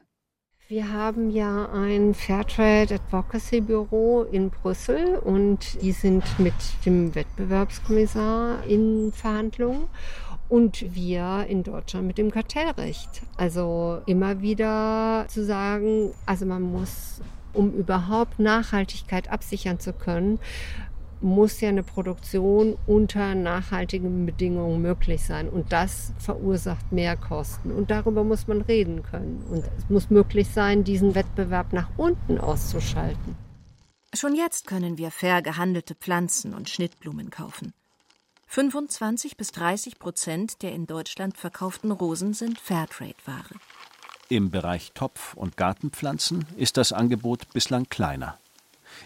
[0.70, 6.54] Wir haben ja ein Fairtrade Advocacy Büro in Brüssel und die sind mit
[6.86, 9.88] dem Wettbewerbskommissar in Verhandlungen
[10.48, 13.24] und wir in Deutschland mit dem Kartellrecht.
[13.36, 17.22] Also immer wieder zu sagen, also man muss
[17.54, 20.40] um überhaupt Nachhaltigkeit absichern zu können,
[21.24, 25.50] muss ja eine Produktion unter nachhaltigen Bedingungen möglich sein.
[25.50, 27.72] Und das verursacht mehr Kosten.
[27.72, 29.44] Und darüber muss man reden können.
[29.50, 33.36] Und es muss möglich sein, diesen Wettbewerb nach unten auszuschalten.
[34.14, 37.74] Schon jetzt können wir fair gehandelte Pflanzen und Schnittblumen kaufen.
[38.48, 43.56] 25 bis 30 Prozent der in Deutschland verkauften Rosen sind Fairtrade-Ware.
[44.30, 48.38] Im Bereich Topf- und Gartenpflanzen ist das Angebot bislang kleiner.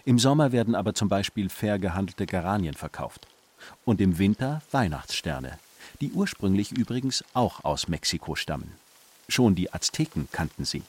[0.04, 3.26] Im Sommer werden aber zum Beispiel fair gehandelte Geranien verkauft.
[3.84, 5.58] Und im Winter Weihnachtssterne,
[6.00, 8.72] die ursprünglich übrigens auch aus Mexiko stammen.
[9.28, 10.82] Schon die Azteken kannten sie.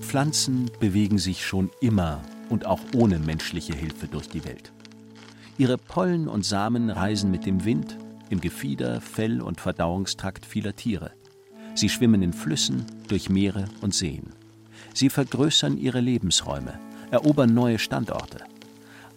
[0.00, 4.72] Pflanzen bewegen sich schon immer und auch ohne menschliche Hilfe durch die Welt.
[5.58, 7.96] Ihre Pollen und Samen reisen mit dem Wind,
[8.28, 11.12] im Gefieder, Fell und Verdauungstrakt vieler Tiere.
[11.74, 14.34] Sie schwimmen in Flüssen, durch Meere und Seen.
[14.92, 16.78] Sie vergrößern ihre Lebensräume,
[17.10, 18.40] erobern neue Standorte.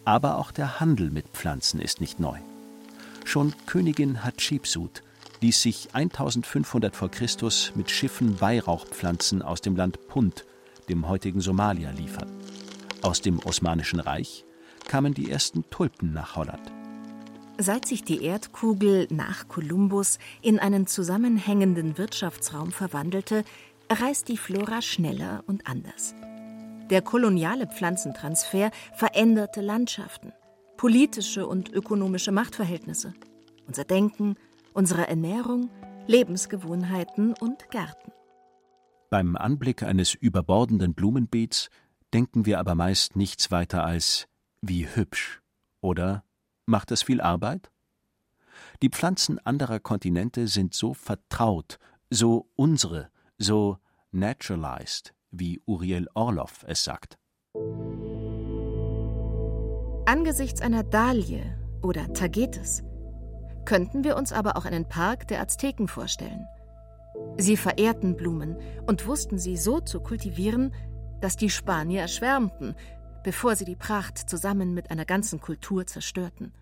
[0.06, 2.38] Aber auch der Handel mit Pflanzen ist nicht neu.
[3.26, 5.04] Schon Königin Hatschepsut
[5.42, 7.10] ließ sich 1500 v.
[7.10, 7.28] Chr.
[7.76, 10.46] mit Schiffen Weihrauchpflanzen aus dem Land Punt,
[10.88, 12.30] dem heutigen Somalia, liefern.
[13.02, 14.46] Aus dem Osmanischen Reich
[14.90, 16.74] kamen die ersten Tulpen nach Holland.
[17.58, 23.44] Seit sich die Erdkugel nach Kolumbus in einen zusammenhängenden Wirtschaftsraum verwandelte,
[23.90, 26.16] reist die Flora schneller und anders.
[26.90, 30.34] Der koloniale Pflanzentransfer veränderte Landschaften,
[30.78, 33.14] politische und ökonomische Machtverhältnisse,
[33.68, 34.36] unser Denken,
[34.74, 35.70] unsere Ernährung,
[36.08, 38.12] Lebensgewohnheiten und Gärten.
[39.12, 41.70] Beim Anblick eines überbordenden Blumenbeets
[42.14, 44.29] denken wir aber meist nichts weiter als
[44.62, 45.41] wie hübsch
[45.82, 46.24] oder
[46.66, 47.72] macht es viel Arbeit?
[48.82, 51.80] Die Pflanzen anderer Kontinente sind so vertraut,
[52.10, 53.78] so unsere, so
[54.12, 57.18] naturalized, wie Uriel Orlov es sagt.
[60.05, 62.84] Angesichts einer Dahlie oder Tagetes
[63.66, 66.45] könnten wir uns aber auch einen Park der Azteken vorstellen.
[67.38, 68.57] Sie verehrten Blumen
[68.88, 70.74] und wussten sie so zu kultivieren,
[71.22, 72.76] dass die Spanier schwärmten,
[73.24, 76.53] bevor sie die Pracht zusammen mit einer ganzen Kultur zerstörten.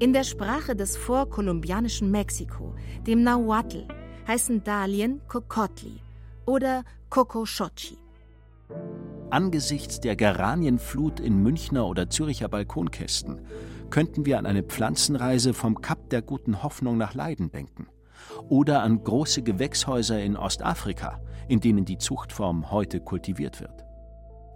[0.00, 2.74] In der Sprache des vorkolumbianischen Mexiko,
[3.06, 3.86] dem Nahuatl,
[4.26, 6.00] heißen Dahlien Cocotli
[6.46, 7.96] oder Cocochochi.
[9.30, 13.40] Angesichts der Geranienflut in Münchner oder Züricher Balkonkästen
[13.90, 17.86] könnten wir an eine Pflanzenreise vom Kap der Guten Hoffnung nach Leiden denken.
[18.48, 23.83] Oder an große Gewächshäuser in Ostafrika, in denen die Zuchtform heute kultiviert wird.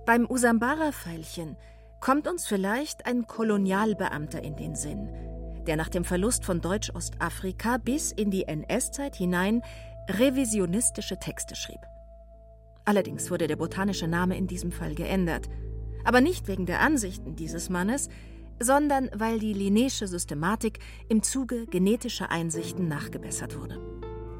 [0.08, 1.58] Beim Usambara-Veilchen
[2.00, 5.10] kommt uns vielleicht ein Kolonialbeamter in den Sinn,
[5.66, 9.60] der nach dem Verlust von Deutsch-Ostafrika bis in die NS-Zeit hinein
[10.08, 11.80] revisionistische Texte schrieb.
[12.86, 15.50] Allerdings wurde der botanische Name in diesem Fall geändert,
[16.04, 18.08] aber nicht wegen der Ansichten dieses Mannes,
[18.58, 20.78] sondern weil die Linnaeusche Systematik
[21.10, 23.78] im Zuge genetischer Einsichten nachgebessert wurde.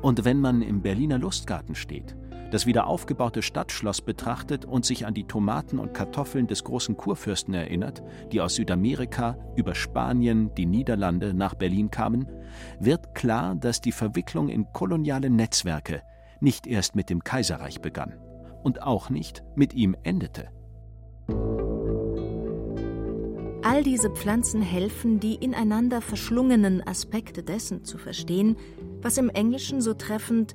[0.01, 2.17] Und wenn man im Berliner Lustgarten steht,
[2.51, 7.55] das wieder aufgebaute Stadtschloss betrachtet und sich an die Tomaten und Kartoffeln des großen Kurfürsten
[7.55, 12.29] erinnert, die aus Südamerika über Spanien, die Niederlande nach Berlin kamen,
[12.81, 16.03] wird klar, dass die Verwicklung in koloniale Netzwerke
[16.41, 18.15] nicht erst mit dem Kaiserreich begann
[18.63, 20.49] und auch nicht mit ihm endete.
[23.63, 28.57] All diese Pflanzen helfen, die ineinander verschlungenen Aspekte dessen zu verstehen,
[29.03, 30.55] was im Englischen so treffend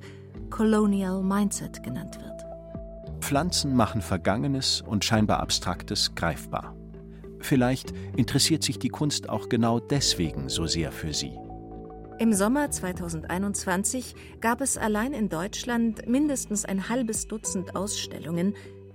[0.54, 2.44] Colonial Mindset genannt wird.
[3.20, 6.76] Pflanzen machen Vergangenes und scheinbar Abstraktes greifbar.
[7.40, 11.32] Vielleicht interessiert sich die Kunst auch genau deswegen so sehr für sie.
[12.20, 18.54] Im Sommer 2021 gab es allein in Deutschland mindestens ein halbes Dutzend Ausstellungen,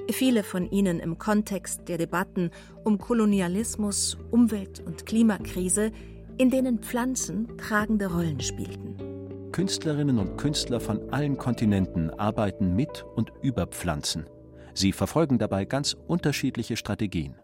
[0.10, 2.52] viele von ihnen im Kontext der Debatten
[2.86, 5.92] um Kolonialismus, Umwelt- und Klimakrise,
[6.38, 9.09] in denen Pflanzen tragende Rollen spielten.
[9.52, 14.26] Künstlerinnen und Künstler von allen Kontinenten arbeiten mit und über Pflanzen.
[14.74, 17.36] Sie verfolgen dabei ganz unterschiedliche Strategien.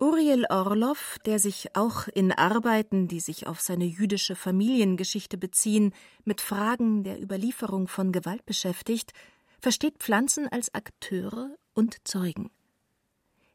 [0.00, 5.94] Uriel Orlov, der sich auch in Arbeiten, die sich auf seine jüdische Familiengeschichte beziehen,
[6.24, 9.12] mit Fragen der Überlieferung von Gewalt beschäftigt,
[9.60, 12.50] versteht Pflanzen als Akteure und Zeugen.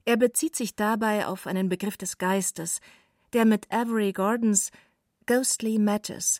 [0.05, 2.79] Er bezieht sich dabei auf einen Begriff des Geistes,
[3.33, 4.71] der mit Avery Gordons
[5.27, 6.39] Ghostly Matters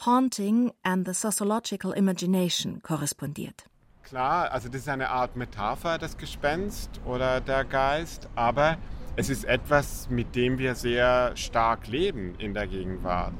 [0.00, 3.64] Haunting and the Sociological Imagination korrespondiert.
[4.02, 8.76] Klar, also das ist eine Art Metapher, das Gespenst oder der Geist, aber
[9.16, 13.32] es ist etwas, mit dem wir sehr stark leben in der Gegenwart.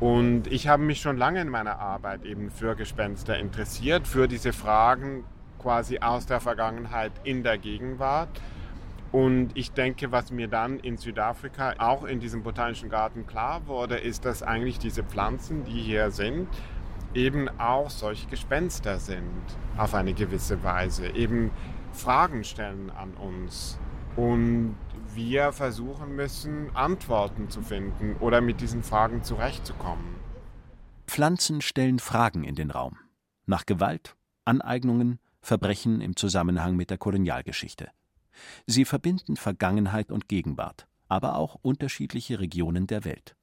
[0.00, 4.52] Und ich habe mich schon lange in meiner Arbeit eben für Gespenster interessiert, für diese
[4.52, 5.24] Fragen
[5.60, 8.40] quasi aus der Vergangenheit in der Gegenwart.
[9.14, 13.96] Und ich denke, was mir dann in Südafrika auch in diesem botanischen Garten klar wurde,
[13.96, 16.48] ist, dass eigentlich diese Pflanzen, die hier sind,
[17.14, 19.44] eben auch solche Gespenster sind,
[19.76, 21.52] auf eine gewisse Weise, eben
[21.92, 23.78] Fragen stellen an uns
[24.16, 24.74] und
[25.14, 30.16] wir versuchen müssen, Antworten zu finden oder mit diesen Fragen zurechtzukommen.
[31.06, 32.96] Pflanzen stellen Fragen in den Raum.
[33.46, 37.92] Nach Gewalt, Aneignungen, Verbrechen im Zusammenhang mit der Kolonialgeschichte.
[38.66, 43.36] Sie verbinden Vergangenheit und Gegenwart, aber auch unterschiedliche Regionen der Welt.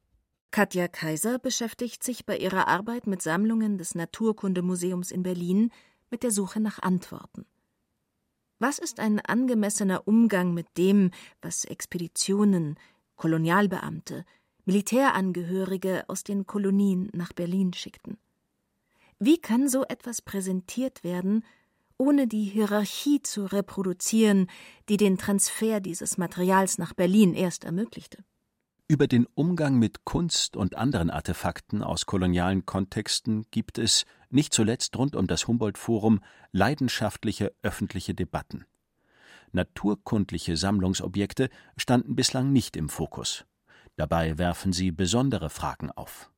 [0.51, 5.71] Katja Kaiser beschäftigt sich bei ihrer Arbeit mit Sammlungen des Naturkundemuseums in Berlin
[6.09, 7.45] mit der Suche nach Antworten.
[8.59, 11.11] Was ist ein angemessener Umgang mit dem,
[11.41, 12.77] was Expeditionen,
[13.15, 14.25] Kolonialbeamte,
[14.65, 18.17] Militärangehörige aus den Kolonien nach Berlin schickten?
[19.17, 21.43] Wie kann so etwas präsentiert werden,
[22.01, 24.47] ohne die Hierarchie zu reproduzieren,
[24.89, 28.23] die den Transfer dieses Materials nach Berlin erst ermöglichte.
[28.87, 34.97] Über den Umgang mit Kunst und anderen Artefakten aus kolonialen Kontexten gibt es, nicht zuletzt
[34.97, 36.21] rund um das Humboldt-Forum,
[36.51, 38.65] leidenschaftliche öffentliche Debatten.
[39.51, 43.45] Naturkundliche Sammlungsobjekte standen bislang nicht im Fokus.
[43.95, 46.30] Dabei werfen sie besondere Fragen auf.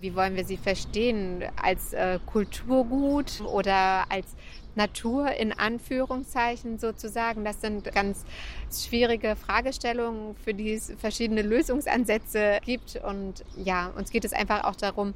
[0.00, 1.44] Wie wollen wir sie verstehen?
[1.60, 4.34] Als äh, Kulturgut oder als
[4.74, 7.44] Natur in Anführungszeichen sozusagen.
[7.44, 8.24] Das sind ganz
[8.72, 12.96] schwierige Fragestellungen, für die es verschiedene Lösungsansätze gibt.
[12.96, 15.12] Und ja, uns geht es einfach auch darum,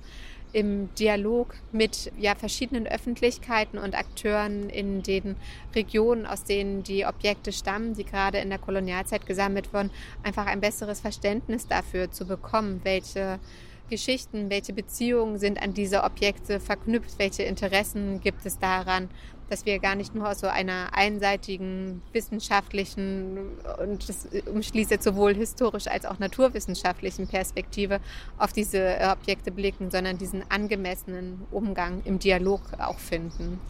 [0.52, 5.34] im Dialog mit ja, verschiedenen Öffentlichkeiten und Akteuren in den
[5.74, 9.90] Regionen, aus denen die Objekte stammen, die gerade in der Kolonialzeit gesammelt wurden,
[10.22, 13.40] einfach ein besseres Verständnis dafür zu bekommen, welche
[13.88, 19.08] Geschichten, welche Beziehungen sind an diese Objekte verknüpft, welche Interessen gibt es daran,
[19.50, 25.34] dass wir gar nicht nur aus so einer einseitigen wissenschaftlichen und das umschließt jetzt sowohl
[25.34, 28.00] historisch als auch naturwissenschaftlichen Perspektive
[28.38, 33.60] auf diese Objekte blicken, sondern diesen angemessenen Umgang im Dialog auch finden.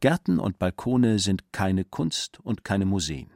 [0.00, 3.32] Gärten und Balkone sind keine Kunst und keine Museen.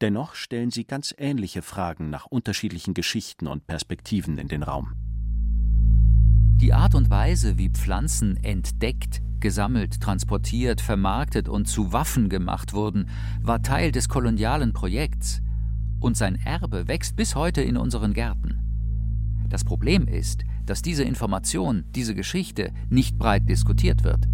[0.00, 5.03] Dennoch stellen sie ganz ähnliche Fragen nach unterschiedlichen Geschichten und Perspektiven in den Raum.
[6.64, 13.10] Die Art und Weise, wie Pflanzen entdeckt, gesammelt, transportiert, vermarktet und zu Waffen gemacht wurden,
[13.42, 15.42] war Teil des kolonialen Projekts.
[16.00, 19.44] Und sein Erbe wächst bis heute in unseren Gärten.
[19.50, 24.24] Das Problem ist, dass diese Information, diese Geschichte nicht breit diskutiert wird.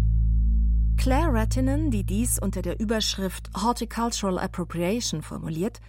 [0.95, 5.81] Claire Rattinen, die dies unter der Überschrift Horticultural Appropriation formuliert,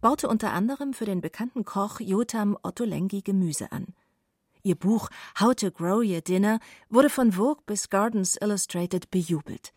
[0.00, 3.94] baute unter anderem für den bekannten Koch Jotam Ottolenghi Gemüse an.
[4.66, 6.58] Ihr Buch How to Grow Your Dinner
[6.88, 9.74] wurde von Vogue bis Gardens Illustrated bejubelt.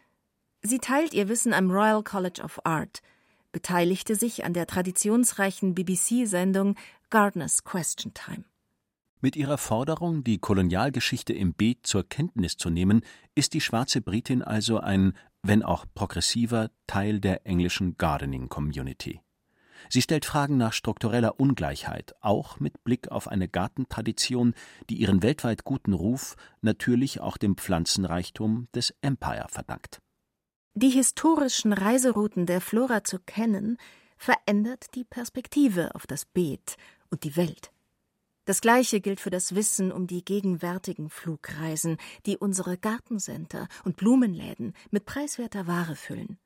[0.61, 3.01] Sie teilt ihr Wissen am Royal College of Art,
[3.51, 6.75] beteiligte sich an der traditionsreichen BBC-Sendung
[7.09, 8.45] Gardeners Question Time.
[9.19, 13.01] Mit ihrer Forderung, die Kolonialgeschichte im Beet zur Kenntnis zu nehmen,
[13.35, 19.19] ist die schwarze Britin also ein, wenn auch progressiver, Teil der englischen Gardening Community.
[19.89, 24.53] Sie stellt Fragen nach struktureller Ungleichheit, auch mit Blick auf eine Gartentradition,
[24.89, 30.01] die ihren weltweit guten Ruf natürlich auch dem Pflanzenreichtum des Empire verdankt.
[30.73, 33.77] Die historischen Reiserouten der Flora zu kennen,
[34.17, 36.75] verändert die Perspektive auf das Beet
[37.09, 37.71] und die Welt.
[38.45, 44.73] Das Gleiche gilt für das Wissen um die gegenwärtigen Flugreisen, die unsere Gartencenter und Blumenläden
[44.89, 46.37] mit preiswerter Ware füllen.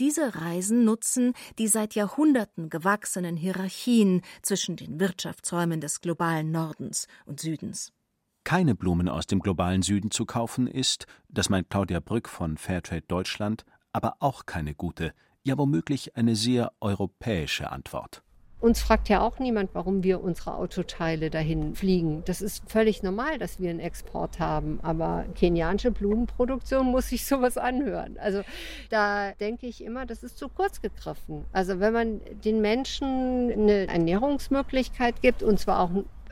[0.00, 7.38] Diese Reisen nutzen die seit Jahrhunderten gewachsenen Hierarchien zwischen den Wirtschaftsräumen des globalen Nordens und
[7.38, 7.92] Südens.
[8.42, 13.04] Keine Blumen aus dem globalen Süden zu kaufen ist, das meint Claudia Brück von Fairtrade
[13.06, 15.14] Deutschland, aber auch keine gute,
[15.44, 18.24] ja womöglich eine sehr europäische Antwort.
[18.60, 22.22] Uns fragt ja auch niemand, warum wir unsere Autoteile dahin fliegen.
[22.24, 24.78] Das ist völlig normal, dass wir einen Export haben.
[24.82, 28.16] Aber kenianische Blumenproduktion muss sich sowas anhören.
[28.18, 28.42] Also
[28.88, 31.44] da denke ich immer, das ist zu kurz gegriffen.
[31.52, 35.90] Also wenn man den Menschen eine Ernährungsmöglichkeit gibt, und zwar auch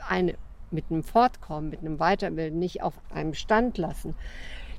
[0.09, 0.35] eine
[0.71, 4.15] mit einem Fortkommen, mit einem Weiterbilden, nicht auf einem Stand lassen,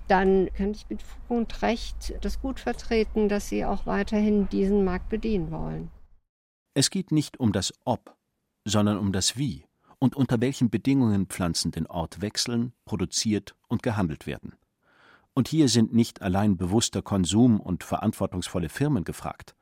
[0.09, 4.85] dann könnte ich mit Fug und Recht das gut vertreten, dass sie auch weiterhin diesen
[4.85, 5.91] Markt bedienen wollen.
[6.75, 8.17] Es geht nicht um das Ob,
[8.65, 9.65] sondern um das Wie
[10.01, 14.57] und unter welchen Bedingungen Pflanzen den Ort wechseln, produziert und gehandelt werden.
[15.35, 19.55] Und hier sind nicht allein bewusster Konsum und verantwortungsvolle Firmen gefragt,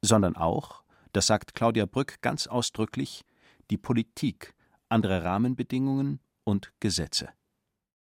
[0.00, 3.24] sondern auch, das sagt Claudia Brück ganz ausdrücklich,
[3.70, 4.54] die Politik,
[4.88, 7.28] andere Rahmenbedingungen und Gesetze.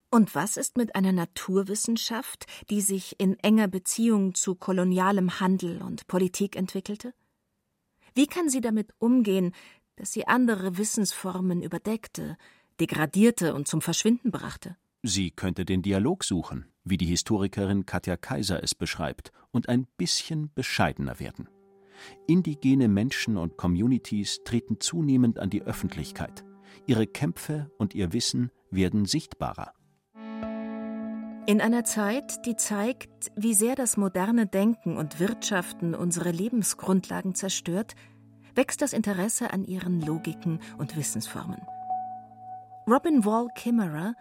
[0.09, 6.07] Und was ist mit einer Naturwissenschaft, die sich in enger Beziehung zu kolonialem Handel und
[6.07, 7.13] Politik entwickelte?
[8.13, 9.53] Wie kann sie damit umgehen,
[9.95, 12.37] dass sie andere Wissensformen überdeckte,
[12.79, 14.77] degradierte und zum Verschwinden brachte?
[15.03, 20.51] Sie könnte den Dialog suchen, wie die Historikerin Katja Kaiser es beschreibt, und ein bisschen
[20.55, 21.47] bescheidener werden.
[22.27, 26.43] Indigene Menschen und Communities treten zunehmend an die Öffentlichkeit.
[26.87, 29.73] Ihre Kämpfe und ihr Wissen werden sichtbarer.
[31.45, 37.95] In einer Zeit, die zeigt, wie sehr das moderne Denken und Wirtschaften unsere Lebensgrundlagen zerstört,
[38.55, 41.61] wächst das Interesse an ihren Logiken und Wissensformen.
[42.89, 44.13] Robin Wall Kimmerer,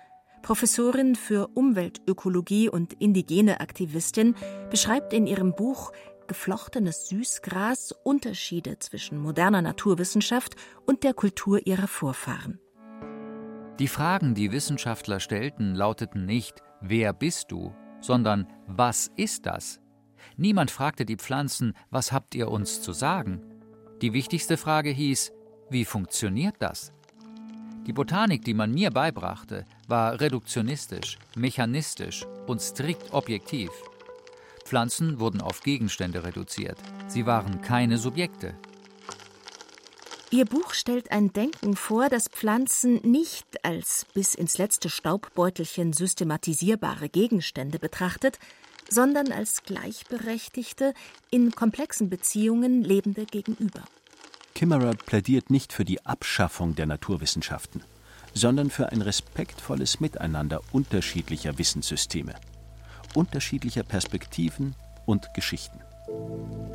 [0.42, 4.34] Professorin für Umweltökologie und indigene Aktivistin,
[4.70, 5.92] beschreibt in ihrem Buch
[6.26, 10.56] Geflochtenes Süßgras Unterschiede zwischen moderner Naturwissenschaft
[10.86, 12.58] und der Kultur ihrer Vorfahren.
[13.78, 17.72] Die Fragen, die Wissenschaftler stellten, lauteten nicht Wer bist du?
[18.02, 19.80] sondern Was ist das?
[20.36, 23.40] Niemand fragte die Pflanzen, was habt ihr uns zu sagen?
[24.02, 25.32] Die wichtigste Frage hieß,
[25.70, 26.92] wie funktioniert das?
[27.86, 33.70] Die Botanik, die man mir beibrachte, war reduktionistisch, mechanistisch und strikt objektiv.
[34.64, 36.78] Pflanzen wurden auf Gegenstände reduziert.
[37.08, 38.54] Sie waren keine Subjekte.
[40.32, 47.10] Ihr Buch stellt ein Denken vor, das Pflanzen nicht als bis ins letzte Staubbeutelchen systematisierbare
[47.10, 48.38] Gegenstände betrachtet,
[48.88, 50.94] sondern als gleichberechtigte,
[51.30, 53.82] in komplexen Beziehungen lebende Gegenüber.
[54.54, 57.82] Kimmerer plädiert nicht für die Abschaffung der Naturwissenschaften,
[58.32, 62.36] sondern für ein respektvolles Miteinander unterschiedlicher Wissenssysteme,
[63.14, 64.74] unterschiedlicher Perspektiven
[65.04, 65.81] und Geschichten.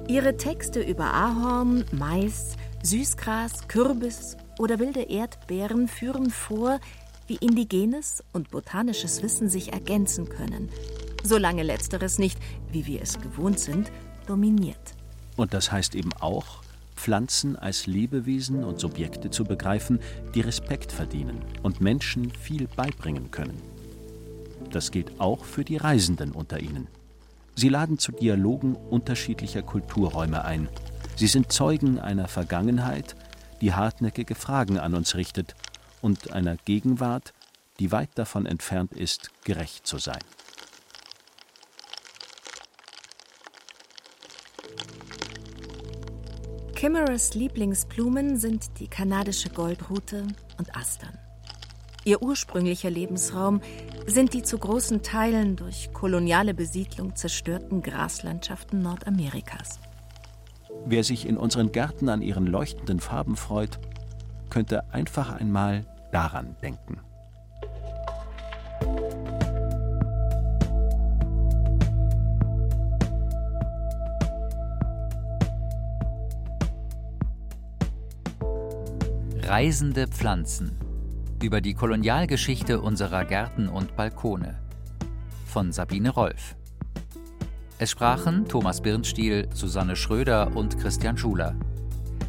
[0.08, 6.80] Ihre Texte über Ahorn, Mais, Süßgras, Kürbis oder wilde Erdbeeren führen vor,
[7.28, 10.70] wie indigenes und botanisches Wissen sich ergänzen können,
[11.24, 12.40] solange letzteres nicht,
[12.72, 13.92] wie wir es gewohnt sind,
[14.28, 14.96] dominiert.
[15.36, 16.64] Und das heißt eben auch,
[16.96, 20.00] Pflanzen als Lebewesen und Subjekte zu begreifen,
[20.34, 23.62] die Respekt verdienen und Menschen viel beibringen können.
[24.72, 26.88] Das gilt auch für die Reisenden unter ihnen.
[27.58, 30.70] Sie laden zu Dialogen unterschiedlicher Kulturräume ein.
[31.16, 33.16] Sie sind Zeugen einer Vergangenheit,
[33.62, 35.56] die hartnäckige Fragen an uns richtet,
[36.04, 37.34] und einer Gegenwart,
[37.80, 40.20] die weit davon entfernt ist, gerecht zu sein.
[46.76, 50.28] Kimmerers Lieblingsblumen sind die kanadische Goldrute
[50.60, 51.18] und Astern.
[52.08, 53.60] Ihr ursprünglicher Lebensraum
[54.06, 59.78] sind die zu großen Teilen durch koloniale Besiedlung zerstörten Graslandschaften Nordamerikas.
[60.86, 63.78] Wer sich in unseren Gärten an ihren leuchtenden Farben freut,
[64.50, 67.02] könnte einfach einmal daran denken.
[79.44, 80.87] Reisende Pflanzen
[81.44, 84.60] über die Kolonialgeschichte unserer Gärten und Balkone
[85.46, 86.56] von Sabine Rolf.
[87.80, 91.56] Es sprachen Thomas Birnstiel, Susanne Schröder und Christian Schuler.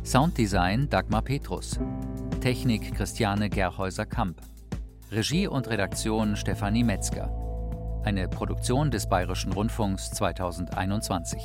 [0.05, 1.79] Sounddesign Dagmar Petrus.
[2.41, 4.41] Technik Christiane Gerhäuser-Kamp.
[5.11, 7.31] Regie und Redaktion Stefanie Metzger.
[8.05, 11.43] Eine Produktion des Bayerischen Rundfunks 2021.